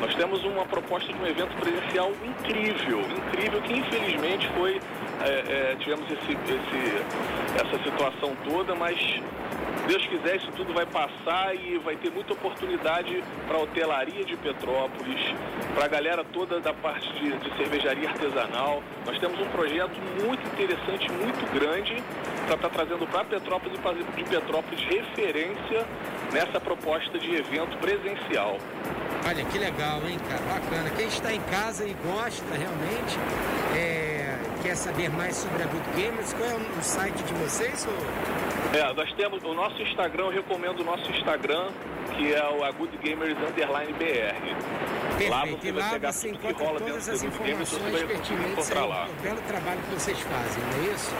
Nós 0.00 0.14
temos 0.14 0.44
uma 0.44 0.64
proposta 0.64 1.12
de 1.12 1.18
um 1.18 1.26
evento 1.26 1.54
presencial 1.56 2.12
incrível, 2.24 3.00
incrível, 3.00 3.60
que 3.62 3.72
infelizmente 3.72 4.48
foi, 4.56 4.80
é, 5.24 5.72
é, 5.72 5.76
tivemos 5.80 6.06
esse, 6.10 6.32
esse, 6.32 7.60
essa 7.60 7.82
situação 7.82 8.36
toda, 8.44 8.74
mas 8.76 8.96
Deus 9.88 10.06
quiser, 10.06 10.36
isso 10.36 10.52
tudo 10.52 10.72
vai 10.74 10.84
passar 10.84 11.54
e 11.56 11.78
vai 11.78 11.96
ter 11.96 12.10
muita 12.12 12.34
oportunidade 12.34 13.24
para 13.46 13.56
a 13.56 13.62
hotelaria 13.62 14.22
de 14.22 14.36
Petrópolis, 14.36 15.18
para 15.74 15.86
a 15.86 15.88
galera 15.88 16.22
toda 16.24 16.60
da 16.60 16.74
parte 16.74 17.10
de, 17.14 17.32
de, 17.38 17.56
cervejaria 17.56 18.10
artesanal. 18.10 18.82
Nós 19.06 19.18
temos 19.18 19.40
um 19.40 19.46
projeto 19.46 19.98
muito 20.22 20.46
interessante, 20.46 21.10
muito 21.10 21.52
grande, 21.58 22.02
para 22.46 22.54
estar 22.54 22.68
tá 22.68 22.68
trazendo 22.68 23.06
para 23.06 23.24
Petrópolis 23.24 23.78
e 23.78 23.82
fazer 23.82 24.04
de 24.04 24.24
Petrópolis 24.24 24.84
referência 24.84 25.86
nessa 26.32 26.60
proposta 26.60 27.18
de 27.18 27.34
evento 27.34 27.76
presencial. 27.78 28.58
Olha 29.26 29.44
que 29.44 29.58
legal, 29.58 30.00
hein, 30.06 30.18
cara? 30.28 30.40
Bacana. 30.42 30.90
Quem 30.90 31.06
está 31.06 31.32
em 31.32 31.40
casa 31.42 31.84
e 31.84 31.94
gosta 32.04 32.44
realmente, 32.54 33.18
é, 33.76 34.38
quer 34.62 34.76
saber 34.76 35.10
mais 35.10 35.36
sobre 35.36 35.62
a 35.62 35.66
Good 35.66 35.84
Gamers, 35.96 36.32
qual 36.32 36.48
é 36.48 36.54
o 36.54 36.82
site 36.82 37.22
de 37.22 37.34
vocês? 37.34 37.86
Ou... 37.86 38.78
É, 38.78 38.92
nós 38.94 39.12
temos 39.14 39.42
o 39.42 39.54
nosso 39.54 39.80
Instagram, 39.82 40.24
eu 40.24 40.30
recomendo 40.30 40.80
o 40.80 40.84
nosso 40.84 41.10
Instagram, 41.10 41.68
que 42.16 42.34
é 42.34 42.44
o 42.44 42.72
Good 42.74 42.96
Gamers 42.98 43.36
Underline 43.38 43.92
BR. 43.94 44.88
Perfeito. 45.18 45.30
Lá 45.30 45.44
você, 45.44 45.68
e 45.68 45.72
lá 45.72 45.98
você 45.98 46.28
encontra 46.30 46.78
todas 46.78 47.08
as 47.08 47.22
informações 47.22 48.02
pertinentes 48.04 48.76
ao 48.76 48.88
lá. 48.88 49.08
belo 49.22 49.40
trabalho 49.42 49.80
que 49.80 49.94
vocês 49.94 50.18
fazem, 50.20 50.62
não 50.62 50.90
é 50.90 50.94
isso? 50.94 51.14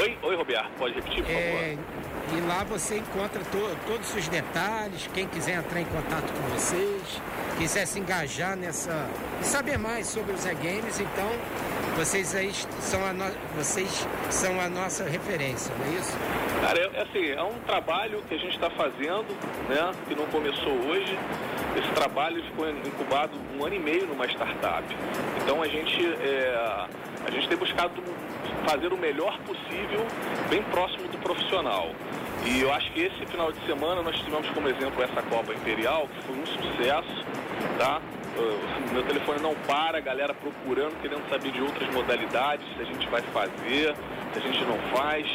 Oi, 0.00 0.18
oi 0.22 0.36
Roberto, 0.36 0.70
pode 0.78 0.94
repetir, 0.94 1.24
por 1.24 1.30
é, 1.30 1.76
favor? 1.76 2.03
E 2.36 2.40
lá 2.40 2.64
você 2.64 2.98
encontra 2.98 3.40
to 3.44 3.76
todos 3.86 4.12
os 4.12 4.26
detalhes, 4.26 5.08
quem 5.14 5.28
quiser 5.28 5.58
entrar 5.58 5.80
em 5.80 5.84
contato 5.84 6.32
com 6.32 6.48
vocês, 6.48 7.22
quiser 7.56 7.86
se 7.86 8.00
engajar 8.00 8.56
nessa. 8.56 9.08
e 9.40 9.44
saber 9.44 9.78
mais 9.78 10.08
sobre 10.08 10.32
os 10.32 10.44
e-games, 10.44 10.98
então 10.98 11.30
vocês 11.96 12.34
aí 12.34 12.50
são 12.80 13.06
a, 13.06 13.12
no... 13.12 13.24
vocês 13.54 14.04
são 14.30 14.60
a 14.60 14.68
nossa 14.68 15.04
referência, 15.04 15.72
não 15.78 15.86
é 15.86 15.98
isso? 16.00 16.18
Cara, 16.60 16.80
é, 16.80 17.02
assim, 17.02 17.30
é 17.30 17.42
um 17.42 17.58
trabalho 17.60 18.20
que 18.28 18.34
a 18.34 18.38
gente 18.38 18.54
está 18.54 18.68
fazendo, 18.70 19.28
né? 19.68 19.92
Que 20.08 20.16
não 20.16 20.26
começou 20.26 20.72
hoje. 20.72 21.16
Esse 21.76 21.92
trabalho 21.94 22.42
ficou 22.46 22.68
incubado 22.68 23.32
um 23.56 23.64
ano 23.64 23.76
e 23.76 23.78
meio 23.78 24.08
numa 24.08 24.26
startup. 24.26 24.84
Então 25.40 25.62
a 25.62 25.68
gente, 25.68 26.04
é, 26.04 26.86
a 27.26 27.30
gente 27.30 27.48
tem 27.48 27.56
buscado 27.56 28.02
fazer 28.66 28.92
o 28.92 28.96
melhor 28.96 29.38
possível, 29.40 30.04
bem 30.48 30.62
próximo 30.64 31.06
do 31.08 31.18
profissional. 31.18 31.90
E 32.44 32.60
eu 32.60 32.72
acho 32.72 32.92
que 32.92 33.00
esse 33.00 33.26
final 33.26 33.50
de 33.50 33.64
semana 33.66 34.02
nós 34.02 34.16
tivemos 34.18 34.48
como 34.50 34.68
exemplo 34.68 35.02
essa 35.02 35.22
Copa 35.22 35.52
Imperial, 35.54 36.08
que 36.08 36.22
foi 36.24 36.36
um 36.36 36.46
sucesso, 36.46 37.24
tá? 37.78 38.00
meu 38.92 39.02
telefone 39.04 39.40
não 39.40 39.54
para, 39.66 39.98
a 39.98 40.00
galera 40.00 40.34
procurando, 40.34 41.00
querendo 41.00 41.28
saber 41.28 41.52
de 41.52 41.60
outras 41.60 41.92
modalidades, 41.92 42.66
se 42.76 42.82
a 42.82 42.84
gente 42.84 43.08
vai 43.08 43.22
fazer, 43.22 43.94
se 44.32 44.38
a 44.38 44.40
gente 44.40 44.64
não 44.64 44.78
faz, 44.96 45.26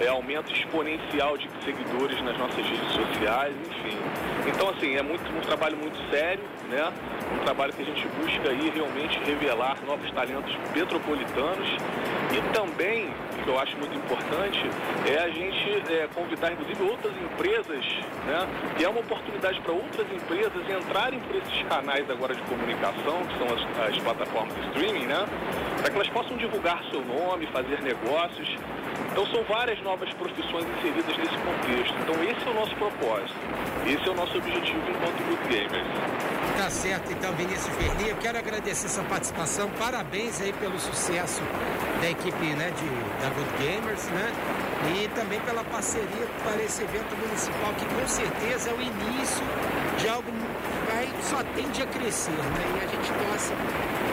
é, 0.00 0.08
aumento 0.08 0.52
exponencial 0.52 1.38
de 1.38 1.48
seguidores 1.64 2.20
nas 2.22 2.36
nossas 2.38 2.64
redes 2.66 2.92
sociais, 2.92 3.54
enfim. 3.68 3.96
Então, 4.46 4.68
assim, 4.70 4.96
é 4.96 5.02
muito, 5.02 5.24
um 5.30 5.40
trabalho 5.40 5.76
muito 5.76 5.96
sério, 6.10 6.42
né? 6.68 6.92
Um 7.32 7.44
trabalho 7.44 7.72
que 7.72 7.82
a 7.82 7.84
gente 7.84 8.06
busca 8.20 8.50
aí 8.50 8.70
realmente 8.70 9.18
revelar 9.24 9.76
novos 9.86 10.10
talentos 10.10 10.54
metropolitanos 10.74 11.68
e 12.32 12.52
também, 12.52 13.10
que 13.42 13.48
eu 13.48 13.58
acho 13.58 13.76
muito 13.76 13.96
importante, 13.96 14.58
é 15.06 15.18
a 15.18 15.28
gente 15.28 15.92
é, 15.92 16.08
convidar, 16.12 16.52
inclusive, 16.52 16.82
outras 16.82 17.12
empresas, 17.16 17.84
né? 18.26 18.48
E 18.78 18.84
é 18.84 18.88
uma 18.88 19.00
oportunidade 19.00 19.60
para 19.60 19.72
outras 19.72 20.06
empresas 20.10 20.62
entrarem 20.68 21.20
por 21.20 21.36
esses 21.36 21.62
canais 21.68 22.08
agora 22.10 22.34
de 22.34 22.42
comunicação, 22.42 23.22
que 23.26 23.38
são 23.38 23.46
as, 23.54 23.88
as 23.88 23.98
plataformas 24.02 24.54
de 24.54 24.66
streaming, 24.68 25.06
né? 25.06 25.26
Para 25.80 25.90
que 25.90 25.96
elas 25.96 26.08
possam 26.08 26.36
divulgar 26.36 26.82
seu 26.90 27.04
nome, 27.04 27.46
fazer 27.48 27.80
negócios. 27.82 28.48
Então 29.12 29.26
são 29.26 29.44
várias 29.44 29.80
novas 29.82 30.12
profissões 30.14 30.66
inseridas 30.78 31.16
nesse 31.16 31.38
contexto. 31.38 31.94
Então 32.02 32.24
esse 32.24 32.48
é 32.48 32.50
o 32.50 32.54
nosso 32.54 32.74
propósito. 32.74 33.34
Esse 33.86 34.08
é 34.08 34.10
o 34.10 34.14
nosso 34.14 34.36
objetivo 34.38 34.82
enquanto 34.90 35.22
Good 35.28 35.48
Gamers. 35.48 36.33
Tá 36.56 36.70
certo, 36.70 37.12
então, 37.12 37.32
Vinícius 37.32 37.74
Verli, 37.76 38.08
eu 38.08 38.16
quero 38.16 38.38
agradecer 38.38 38.88
sua 38.88 39.02
participação. 39.04 39.68
Parabéns 39.70 40.40
aí 40.40 40.52
pelo 40.52 40.78
sucesso 40.78 41.42
da 42.00 42.08
equipe 42.08 42.46
né, 42.54 42.70
de, 42.70 42.86
da 43.20 43.28
Good 43.30 43.50
Gamers, 43.58 44.04
né? 44.06 44.32
E 44.94 45.08
também 45.08 45.40
pela 45.40 45.64
parceria 45.64 46.26
para 46.44 46.62
esse 46.62 46.82
evento 46.82 47.16
municipal, 47.16 47.74
que 47.74 47.84
com 47.86 48.06
certeza 48.06 48.70
é 48.70 48.72
o 48.72 48.80
início 48.80 49.44
de 49.98 50.08
algo 50.08 50.30
que 50.30 51.24
só 51.24 51.42
tende 51.56 51.82
a 51.82 51.86
crescer, 51.86 52.30
né? 52.30 52.80
E 52.80 52.84
a 52.84 52.86
gente 52.86 53.12
torce 53.12 53.52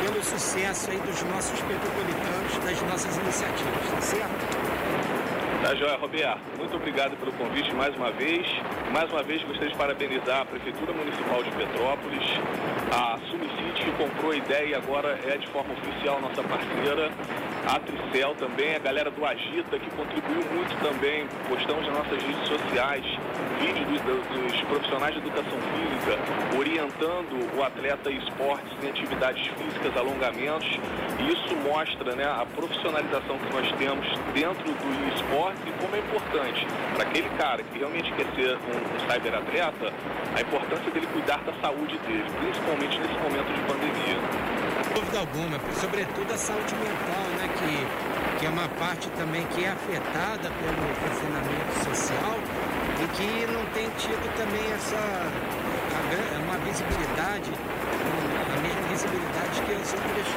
pelo 0.04 0.24
sucesso 0.24 0.90
aí 0.90 0.98
dos 0.98 1.22
nossos 1.24 1.62
metropolitanos, 1.62 2.58
das 2.66 2.82
nossas 2.90 3.18
iniciativas, 3.18 3.90
tá 3.94 4.02
certo? 4.02 4.51
Tá 5.62 5.76
joia, 5.76 5.96
Roberto. 5.96 6.42
Muito 6.58 6.76
obrigado 6.76 7.16
pelo 7.18 7.32
convite 7.34 7.72
mais 7.76 7.96
uma 7.96 8.12
vez. 8.12 8.48
Mais 8.92 9.12
uma 9.12 9.22
vez 9.22 9.44
gostaria 9.44 9.70
de 9.70 9.78
parabenizar 9.78 10.42
a 10.42 10.46
Prefeitura 10.46 10.92
Municipal 10.92 11.44
de 11.44 11.52
Petrópolis, 11.52 12.24
a 12.92 13.20
Sumicite 13.30 13.86
que 13.86 13.92
comprou 13.92 14.32
a 14.32 14.36
ideia 14.36 14.66
e 14.70 14.74
agora 14.74 15.20
é 15.24 15.38
de 15.38 15.48
forma 15.50 15.72
oficial 15.74 16.20
nossa 16.20 16.42
parceira, 16.42 17.12
a 17.68 17.80
Tricel 17.80 18.36
também, 18.36 18.76
a 18.76 18.80
galera 18.80 19.12
do 19.12 19.26
Agita 19.26 19.78
que 19.78 19.90
contribuiu 19.92 20.44
muito 20.54 20.76
também. 20.82 21.28
Postamos 21.48 21.86
nas 21.88 21.98
nossas 21.98 22.24
redes 22.24 22.48
sociais 22.48 23.06
vídeos 23.60 24.02
dos, 24.02 24.26
dos 24.28 24.62
profissionais 24.62 25.14
de 25.14 25.20
educação 25.20 25.60
física 25.60 26.18
orientando 26.58 27.58
o 27.58 27.64
atleta 27.64 28.12
em 28.12 28.18
esportes, 28.18 28.72
em 28.84 28.90
atividades 28.90 29.48
físicas, 29.48 29.96
alongamentos. 29.96 30.68
E 31.20 31.32
isso 31.32 31.56
mostra 31.68 32.16
né, 32.16 32.26
a 32.26 32.46
profissionalização 32.56 33.38
que 33.38 33.54
nós 33.54 33.72
temos 33.78 34.08
dentro 34.34 34.66
do 34.66 35.16
esporte 35.16 35.62
e 35.68 35.72
como 35.82 35.96
é 35.96 36.00
importante 36.00 36.68
para 36.96 37.04
aquele 37.04 37.30
cara 37.38 37.62
que 37.64 37.78
realmente 37.78 38.12
quer 38.14 38.26
ser 38.36 38.58
um, 38.58 38.96
um 38.96 39.10
cyberatleta, 39.10 39.94
a 40.36 40.42
importância 40.42 40.92
dele 40.92 41.08
cuidar 41.14 41.40
da 41.44 41.54
saúde 41.62 41.98
dele, 42.00 42.26
principalmente 42.40 42.98
nesse 43.00 43.20
momento 43.22 43.54
de 43.54 43.62
pandemia. 43.62 44.61
Dúvida 44.94 45.20
alguma, 45.20 45.60
sobretudo 45.80 46.34
a 46.34 46.38
saúde 46.38 46.76
mental, 46.76 47.26
né, 47.38 47.50
que, 47.58 48.40
que 48.40 48.46
é 48.46 48.50
uma 48.50 48.68
parte 48.70 49.10
também 49.12 49.46
que 49.48 49.64
é 49.64 49.70
afetada 49.70 50.50
pelo 50.50 50.84
confinamento 51.00 51.74
social 51.86 52.38
e 53.02 53.08
que 53.16 53.52
não 53.52 53.66
tem 53.74 53.90
tido 53.98 54.36
também 54.36 54.72
essa 54.74 55.62
uma 56.52 56.58
visibilidade, 56.66 57.48
a 57.48 58.60
mesma 58.60 58.82
visibilidade 58.90 59.62
que 59.62 59.72
as 59.72 59.94
outras 59.94 60.28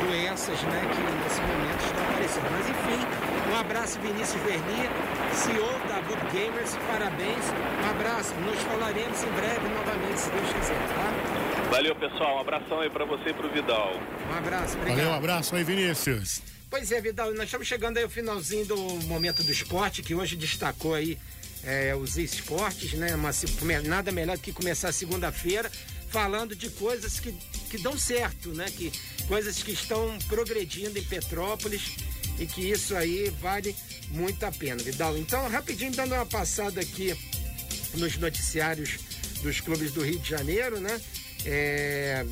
doenças 0.00 0.62
né, 0.62 0.80
que 0.88 1.02
nesse 1.20 1.40
momento 1.42 1.84
estão 1.84 2.02
aparecendo. 2.08 2.48
Mas 2.50 2.70
enfim, 2.70 3.52
um 3.52 3.60
abraço 3.60 3.98
Vinícius 4.00 4.42
Verni, 4.42 4.88
CEO 5.34 5.78
da 5.86 6.00
Good 6.00 6.24
Gamers, 6.32 6.78
parabéns, 6.88 7.44
um 7.84 7.90
abraço, 7.90 8.32
nos 8.40 8.58
falaremos 8.62 9.22
em 9.22 9.30
breve 9.32 9.68
novamente, 9.68 10.18
se 10.18 10.30
Deus 10.30 10.50
quiser, 10.50 10.80
tá? 10.96 11.39
Valeu 11.70 11.94
pessoal, 11.94 12.36
um 12.36 12.40
abração 12.40 12.80
aí 12.80 12.90
para 12.90 13.04
você 13.04 13.30
e 13.30 13.32
pro 13.32 13.48
Vidal. 13.48 13.92
Um 14.28 14.34
abraço, 14.34 14.76
obrigado. 14.76 14.96
Valeu, 14.96 15.10
um 15.12 15.14
abraço 15.14 15.54
aí 15.54 15.62
Vinícius. 15.62 16.42
Pois 16.68 16.90
é, 16.90 17.00
Vidal, 17.00 17.32
nós 17.34 17.44
estamos 17.44 17.68
chegando 17.68 17.96
aí 17.96 18.02
ao 18.02 18.10
finalzinho 18.10 18.66
do 18.66 18.76
momento 19.06 19.44
do 19.44 19.52
esporte, 19.52 20.02
que 20.02 20.12
hoje 20.12 20.34
destacou 20.34 20.94
aí 20.94 21.16
é, 21.64 21.94
os 21.94 22.18
esportes, 22.18 22.94
né? 22.94 23.14
Mas 23.14 23.44
nada 23.84 24.10
melhor 24.10 24.36
do 24.36 24.42
que 24.42 24.52
começar 24.52 24.90
segunda-feira 24.90 25.70
falando 26.08 26.56
de 26.56 26.68
coisas 26.70 27.20
que, 27.20 27.32
que 27.70 27.78
dão 27.78 27.96
certo, 27.96 28.48
né? 28.48 28.66
Que, 28.68 28.92
coisas 29.28 29.62
que 29.62 29.70
estão 29.70 30.18
progredindo 30.28 30.98
em 30.98 31.04
Petrópolis 31.04 31.96
e 32.36 32.46
que 32.46 32.68
isso 32.68 32.96
aí 32.96 33.30
vale 33.40 33.76
muito 34.10 34.44
a 34.44 34.50
pena, 34.50 34.82
Vidal. 34.82 35.16
Então, 35.16 35.48
rapidinho, 35.48 35.92
dando 35.92 36.14
uma 36.14 36.26
passada 36.26 36.80
aqui 36.80 37.16
nos 37.94 38.16
noticiários 38.16 38.98
dos 39.40 39.60
clubes 39.60 39.92
do 39.92 40.02
Rio 40.02 40.18
de 40.18 40.28
Janeiro, 40.28 40.80
né? 40.80 41.00
É, 41.44 42.24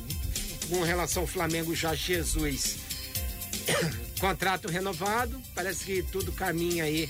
com 0.69 0.83
relação 0.83 1.23
ao 1.23 1.27
Flamengo 1.27 1.75
já 1.75 1.95
Jesus 1.95 2.77
contrato 4.19 4.67
renovado, 4.67 5.41
parece 5.55 5.83
que 5.83 6.03
tudo 6.03 6.31
caminha 6.31 6.83
aí 6.83 7.09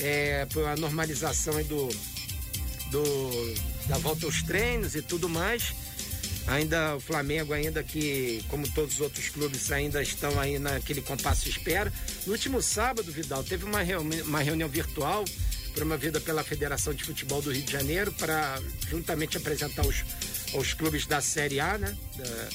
é, 0.00 0.46
a 0.72 0.76
normalização 0.76 1.62
do, 1.64 1.88
do, 2.90 3.54
da 3.86 3.98
volta 3.98 4.26
aos 4.26 4.42
treinos 4.42 4.94
e 4.94 5.02
tudo 5.02 5.28
mais. 5.28 5.74
Ainda 6.46 6.94
o 6.94 7.00
Flamengo, 7.00 7.52
ainda 7.52 7.82
que, 7.82 8.44
como 8.48 8.68
todos 8.70 8.94
os 8.94 9.00
outros 9.00 9.28
clubes, 9.28 9.72
ainda 9.72 10.00
estão 10.00 10.38
aí 10.38 10.60
naquele 10.60 11.02
compasso 11.02 11.48
espera. 11.48 11.92
No 12.24 12.32
último 12.32 12.62
sábado, 12.62 13.10
Vidal, 13.10 13.42
teve 13.42 13.64
uma, 13.64 13.82
reuni 13.82 14.22
uma 14.22 14.40
reunião 14.40 14.68
virtual 14.68 15.24
promovida 15.74 16.20
pela 16.20 16.44
Federação 16.44 16.94
de 16.94 17.02
Futebol 17.02 17.42
do 17.42 17.52
Rio 17.52 17.62
de 17.62 17.72
Janeiro 17.72 18.12
para 18.12 18.60
juntamente 18.88 19.36
apresentar 19.36 19.84
os, 19.84 20.04
aos 20.54 20.74
clubes 20.74 21.06
da 21.06 21.20
Série 21.20 21.60
A, 21.60 21.78
né? 21.78 21.96
Da, 22.16 22.48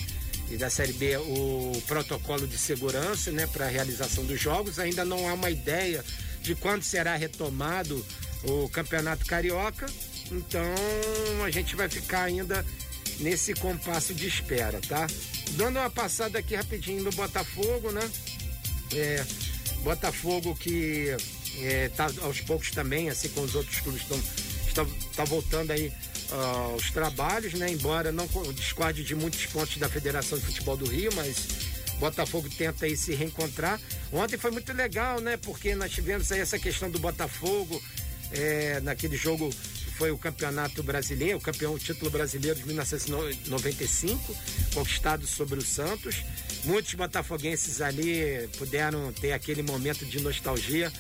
e 0.51 0.57
da 0.57 0.69
Série 0.69 0.93
B 0.93 1.15
o 1.17 1.81
protocolo 1.87 2.45
de 2.45 2.57
segurança, 2.57 3.31
né, 3.31 3.47
para 3.47 3.65
a 3.65 3.69
realização 3.69 4.25
dos 4.25 4.39
jogos. 4.39 4.79
Ainda 4.79 5.05
não 5.05 5.29
há 5.29 5.33
uma 5.33 5.49
ideia 5.49 6.03
de 6.41 6.53
quando 6.55 6.83
será 6.83 7.15
retomado 7.15 8.05
o 8.43 8.67
Campeonato 8.69 9.25
Carioca. 9.25 9.85
Então 10.29 10.75
a 11.45 11.49
gente 11.49 11.75
vai 11.75 11.87
ficar 11.87 12.23
ainda 12.23 12.65
nesse 13.19 13.53
compasso 13.53 14.13
de 14.13 14.27
espera, 14.27 14.79
tá? 14.87 15.07
Dando 15.51 15.79
uma 15.79 15.89
passada 15.89 16.39
aqui 16.39 16.55
rapidinho 16.55 17.03
no 17.03 17.11
Botafogo, 17.11 17.91
né? 17.91 18.11
É, 18.93 19.23
Botafogo 19.83 20.55
que 20.55 21.15
é, 21.59 21.89
tá 21.89 22.09
aos 22.21 22.41
poucos 22.41 22.71
também, 22.71 23.09
assim 23.09 23.29
como 23.29 23.45
os 23.45 23.55
outros 23.55 23.79
clubes 23.79 24.01
estão 24.01 24.19
está, 24.67 24.85
tá 25.15 25.25
voltando 25.25 25.71
aí 25.71 25.91
uh, 26.31 26.75
os 26.75 26.91
trabalhos, 26.91 27.53
né? 27.53 27.71
Embora 27.71 28.11
não 28.11 28.27
discorde 28.53 29.03
de 29.03 29.15
muitos 29.15 29.45
pontos 29.47 29.77
da 29.77 29.89
Federação 29.89 30.37
de 30.37 30.45
Futebol 30.45 30.77
do 30.77 30.85
Rio, 30.85 31.11
mas 31.15 31.71
Botafogo 31.99 32.49
tenta 32.49 32.85
aí 32.85 32.97
se 32.97 33.13
reencontrar. 33.13 33.79
Ontem 34.11 34.37
foi 34.37 34.49
muito 34.49 34.73
legal, 34.73 35.21
né? 35.21 35.37
Porque 35.37 35.75
nós 35.75 35.91
tivemos 35.91 36.31
aí 36.31 36.39
essa 36.39 36.57
questão 36.57 36.89
do 36.89 36.97
Botafogo 36.99 37.81
é, 38.31 38.79
naquele 38.81 39.15
jogo 39.15 39.49
que 39.49 39.91
foi 39.91 40.09
o 40.09 40.17
Campeonato 40.17 40.81
Brasileiro, 40.81 41.37
o 41.37 41.41
campeão 41.41 41.73
o 41.73 41.79
título 41.79 42.09
brasileiro 42.09 42.57
de 42.57 42.65
1995, 42.65 44.35
conquistado 44.73 45.27
sobre 45.27 45.59
o 45.59 45.61
Santos. 45.61 46.23
Muitos 46.63 46.93
botafoguenses 46.95 47.81
ali 47.81 48.49
puderam 48.57 49.11
ter 49.13 49.33
aquele 49.33 49.61
momento 49.61 50.05
de 50.05 50.19
nostalgia 50.21 50.91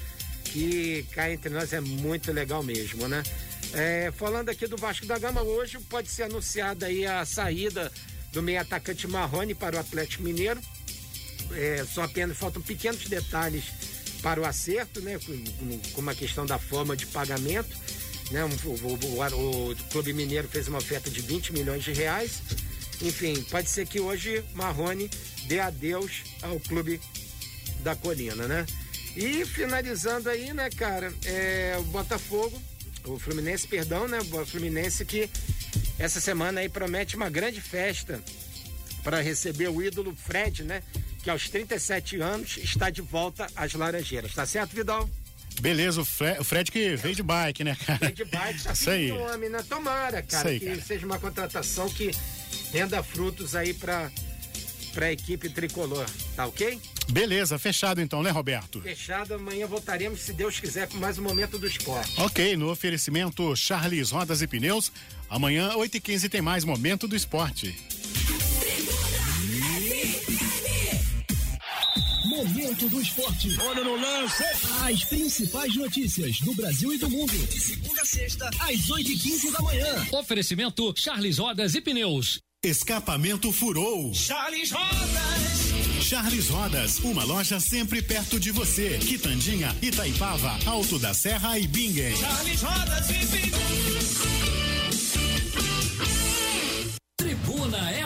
que 0.45 1.05
cá 1.11 1.31
entre 1.31 1.49
nós 1.49 1.73
é 1.73 1.79
muito 1.79 2.31
legal 2.31 2.61
mesmo, 2.61 3.07
né? 3.07 3.23
É, 3.73 4.11
falando 4.11 4.49
aqui 4.49 4.67
do 4.67 4.77
Vasco 4.77 5.05
da 5.05 5.17
Gama, 5.17 5.41
hoje 5.41 5.79
pode 5.89 6.09
ser 6.09 6.23
anunciada 6.23 6.87
aí 6.87 7.05
a 7.05 7.25
saída 7.25 7.91
do 8.31 8.41
meio 8.41 8.59
atacante 8.59 9.07
Marrone 9.07 9.55
para 9.55 9.77
o 9.77 9.79
Atlético 9.79 10.23
Mineiro 10.23 10.61
é, 11.55 11.85
só 11.85 12.03
apenas 12.03 12.37
faltam 12.37 12.61
pequenos 12.61 13.05
detalhes 13.05 13.65
para 14.21 14.39
o 14.39 14.45
acerto, 14.45 15.01
né? 15.01 15.19
Como 15.93 16.09
a 16.09 16.15
questão 16.15 16.45
da 16.45 16.59
forma 16.59 16.95
de 16.95 17.05
pagamento. 17.07 17.75
Né? 18.29 18.43
O, 18.45 18.69
o, 18.69 18.93
o, 18.93 19.71
o, 19.71 19.75
Clube 19.91 20.13
Mineiro 20.13 20.47
fez 20.47 20.67
uma 20.67 20.77
oferta 20.77 21.09
de 21.09 21.21
20 21.21 21.53
milhões 21.53 21.83
de 21.83 21.91
reais. 21.91 22.41
Enfim, 23.01 23.41
pode 23.49 23.69
ser 23.69 23.87
que 23.87 23.99
hoje 23.99 24.43
Marrone 24.53 25.09
dê 25.47 25.59
adeus 25.59 26.23
ao 26.41 26.59
Clube 26.59 27.01
da 27.81 27.95
Colina, 27.95 28.47
né? 28.47 28.65
E 29.15 29.43
finalizando 29.43 30.29
aí, 30.29 30.53
né, 30.53 30.69
cara, 30.69 31.11
é, 31.25 31.75
o 31.79 31.83
Botafogo, 31.83 32.61
o 33.05 33.19
Fluminense, 33.19 33.67
perdão, 33.67 34.07
né? 34.07 34.19
O 34.19 34.45
Fluminense 34.45 35.05
que 35.05 35.29
essa 35.97 36.19
semana 36.19 36.61
aí 36.61 36.69
promete 36.69 37.15
uma 37.15 37.29
grande 37.29 37.61
festa 37.61 38.21
para 39.03 39.21
receber 39.21 39.69
o 39.69 39.81
ídolo 39.81 40.15
Fred, 40.15 40.63
né? 40.63 40.81
que 41.21 41.29
aos 41.29 41.49
37 41.49 42.19
anos 42.19 42.57
está 42.57 42.89
de 42.89 43.01
volta 43.01 43.47
às 43.55 43.73
Laranjeiras. 43.73 44.33
Tá 44.33 44.45
certo, 44.45 44.75
Vidal? 44.75 45.09
Beleza, 45.59 46.01
o 46.01 46.05
Fred, 46.05 46.39
o 46.39 46.43
Fred 46.43 46.71
que 46.71 46.95
veio 46.95 47.15
de 47.15 47.21
bike, 47.21 47.63
né, 47.63 47.77
cara? 47.85 47.99
Veio 47.99 48.13
de 48.13 48.25
bike, 48.25 48.63
tá 48.63 48.73
aí. 48.91 49.11
homem, 49.11 49.49
né? 49.49 49.63
Tomara, 49.67 50.21
cara, 50.23 50.49
aí, 50.49 50.59
que 50.59 50.65
cara. 50.65 50.81
seja 50.81 51.05
uma 51.05 51.19
contratação 51.19 51.89
que 51.89 52.11
renda 52.71 53.03
frutos 53.03 53.55
aí 53.55 53.73
para 53.73 54.11
para 54.93 55.05
a 55.05 55.11
equipe 55.13 55.47
tricolor, 55.47 56.05
tá 56.35 56.45
ok? 56.47 56.77
Beleza, 57.11 57.59
fechado 57.59 57.99
então, 58.01 58.23
né, 58.23 58.29
Roberto? 58.29 58.79
Fechado, 58.81 59.33
amanhã 59.33 59.67
voltaremos, 59.67 60.21
se 60.21 60.31
Deus 60.31 60.59
quiser, 60.59 60.87
com 60.87 60.97
mais 60.97 61.19
um 61.19 61.23
momento 61.23 61.59
do 61.59 61.67
esporte. 61.67 62.19
Ok, 62.21 62.55
no 62.55 62.71
oferecimento 62.71 63.53
Charles 63.55 64.11
Rodas 64.11 64.41
e 64.41 64.47
Pneus, 64.47 64.91
amanhã, 65.29 65.71
8h15, 65.75 66.29
tem 66.29 66.41
mais 66.41 66.63
momento 66.63 67.09
do 67.09 67.15
esporte. 67.15 67.75
Momento 72.29 72.87
do 72.87 73.01
esporte. 73.01 73.59
Olha 73.59 73.83
no 73.83 73.95
lance. 73.97 74.43
As 74.83 75.03
principais 75.03 75.75
notícias 75.75 76.39
do 76.39 76.53
Brasil 76.55 76.93
e 76.93 76.97
do 76.97 77.09
mundo. 77.09 77.33
De 77.33 77.59
segunda 77.59 78.01
a 78.01 78.05
sexta, 78.05 78.49
às 78.59 78.89
8 78.89 79.11
e 79.11 79.17
15 79.17 79.51
da 79.51 79.61
manhã. 79.61 80.07
Oferecimento 80.13 80.93
Charles 80.95 81.37
Rodas 81.37 81.75
e 81.75 81.81
Pneus. 81.81 82.39
Escapamento 82.63 83.51
furou. 83.51 84.13
Charles 84.13 84.71
Rodas. 84.71 85.30
Charles 86.11 86.49
Rodas, 86.49 86.99
uma 86.99 87.23
loja 87.23 87.57
sempre 87.57 88.01
perto 88.01 88.37
de 88.37 88.51
você. 88.51 88.97
Quitandinha, 88.97 89.73
Itaipava, 89.81 90.59
Alto 90.65 90.99
da 90.99 91.13
Serra 91.13 91.57
e 91.57 91.65
Bingen. 91.65 92.13
Charles 92.17 92.61
Rodas 92.61 93.09
e 93.09 93.25
Pneus. 93.27 94.51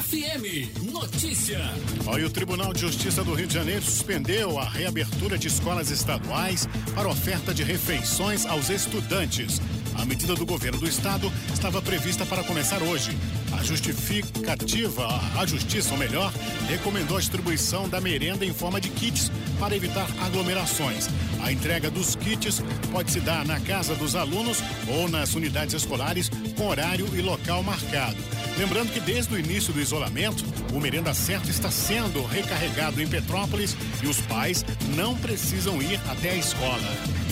FM. 0.06 0.91
Notícia. 0.91 1.60
Olha, 2.06 2.28
o 2.28 2.30
Tribunal 2.30 2.74
de 2.74 2.82
Justiça 2.82 3.24
do 3.24 3.34
Rio 3.34 3.48
de 3.48 3.54
Janeiro 3.56 3.84
suspendeu 3.84 4.60
a 4.60 4.70
reabertura 4.70 5.38
de 5.38 5.48
escolas 5.48 5.89
estaduais 5.89 6.68
para 6.94 7.10
oferta 7.10 7.54
de 7.54 7.63
refeições 7.63 8.46
aos 8.46 8.70
estudantes. 8.70 9.60
A 9.98 10.06
medida 10.06 10.36
do 10.36 10.46
governo 10.46 10.80
do 10.80 10.88
estado 10.88 11.32
estava 11.54 11.82
prevista 11.82 12.26
para 12.26 12.44
começar 12.44 12.82
hoje. 12.84 13.18
A 13.58 13.64
justificativa, 13.64 15.08
a 15.38 15.46
justiça, 15.46 15.92
ou 15.92 15.98
melhor, 15.98 16.32
recomendou 16.68 17.18
a 17.18 17.20
distribuição 17.20 17.88
da 17.88 18.02
merenda 18.02 18.46
em 18.46 18.54
forma 18.54 18.80
de 18.82 18.90
kits 18.90 19.32
para 19.60 19.76
evitar 19.76 20.08
aglomerações. 20.22 21.08
A 21.42 21.52
entrega 21.52 21.90
dos 21.90 22.16
kits 22.16 22.62
pode 22.92 23.12
se 23.12 23.20
dar 23.20 23.46
na 23.46 23.60
casa 23.60 23.96
dos 23.96 24.16
alunos 24.16 24.62
ou 24.88 25.08
nas 25.08 25.34
unidades 25.34 25.74
escolares 25.74 26.30
com 26.58 26.68
horário 26.68 27.08
e 27.16 27.22
local 27.22 27.64
marcado. 27.64 28.18
Lembrando 28.58 28.92
que 28.92 29.00
desde 29.00 29.34
o 29.34 29.40
início 29.40 29.74
do 29.74 29.82
isolamento, 29.82 30.44
o 30.74 30.80
merenda 30.80 31.14
certo 31.14 31.50
está 31.50 31.70
sendo 31.70 32.24
recarregado 32.26 33.02
em 33.02 33.08
Petrópolis 33.08 33.76
e 34.02 34.08
os 34.08 34.22
pais 34.22 34.66
não 34.96 35.16
precisam 35.16 35.82
ir 35.82 36.00
até 36.10 36.32
a 36.32 36.36
escola. 36.36 37.25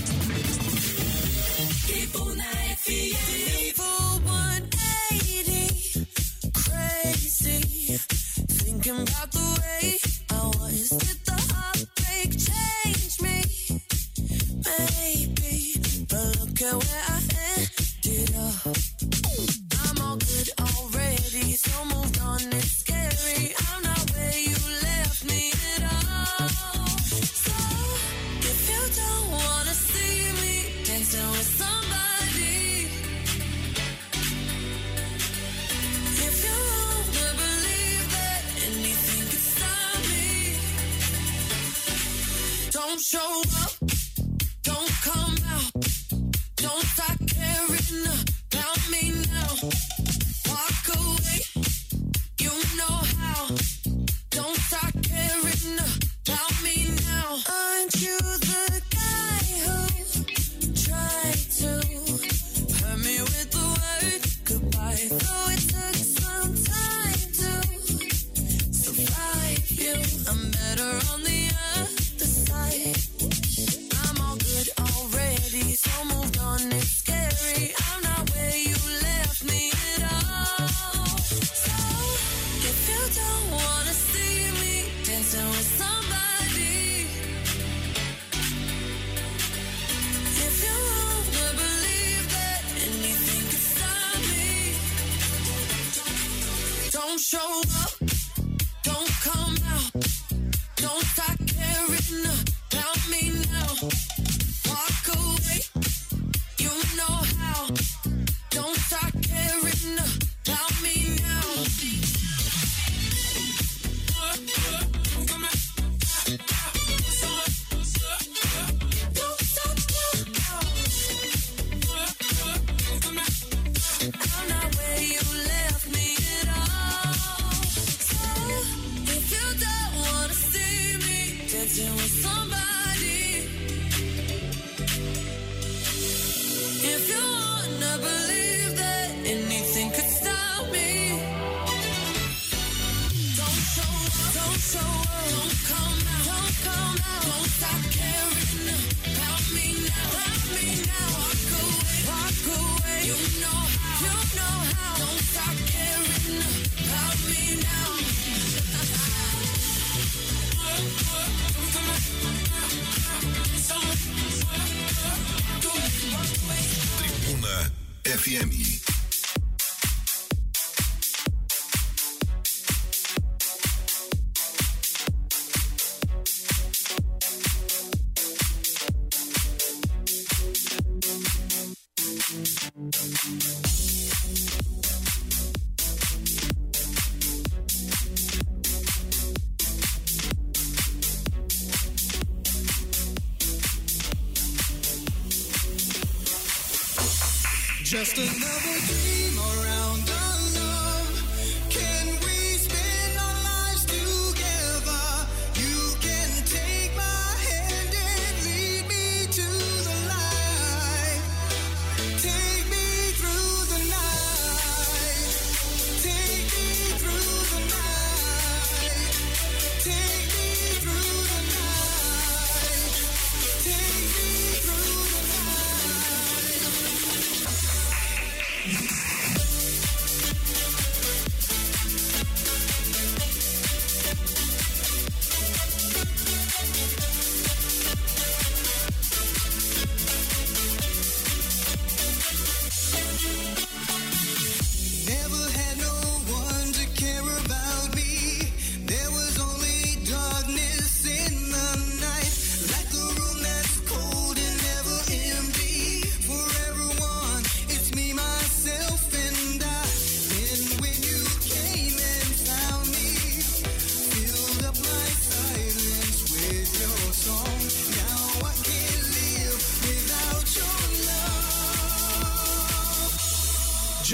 just 197.93 198.17
another 198.17 198.79
dream. 198.87 199.22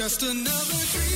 Just 0.10 0.24
another 0.24 0.86
dream 0.92 1.09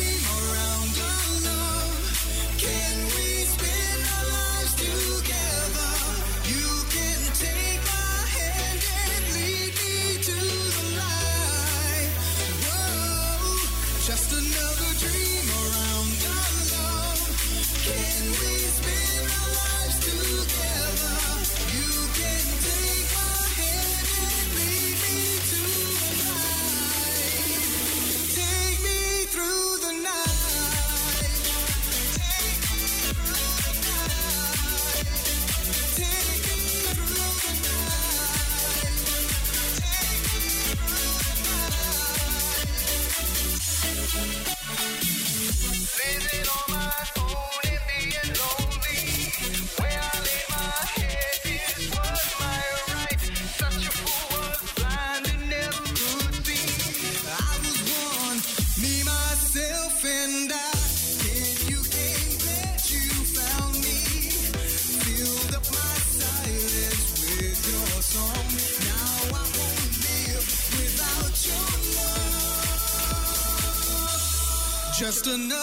Just 75.00 75.26
another 75.26 75.62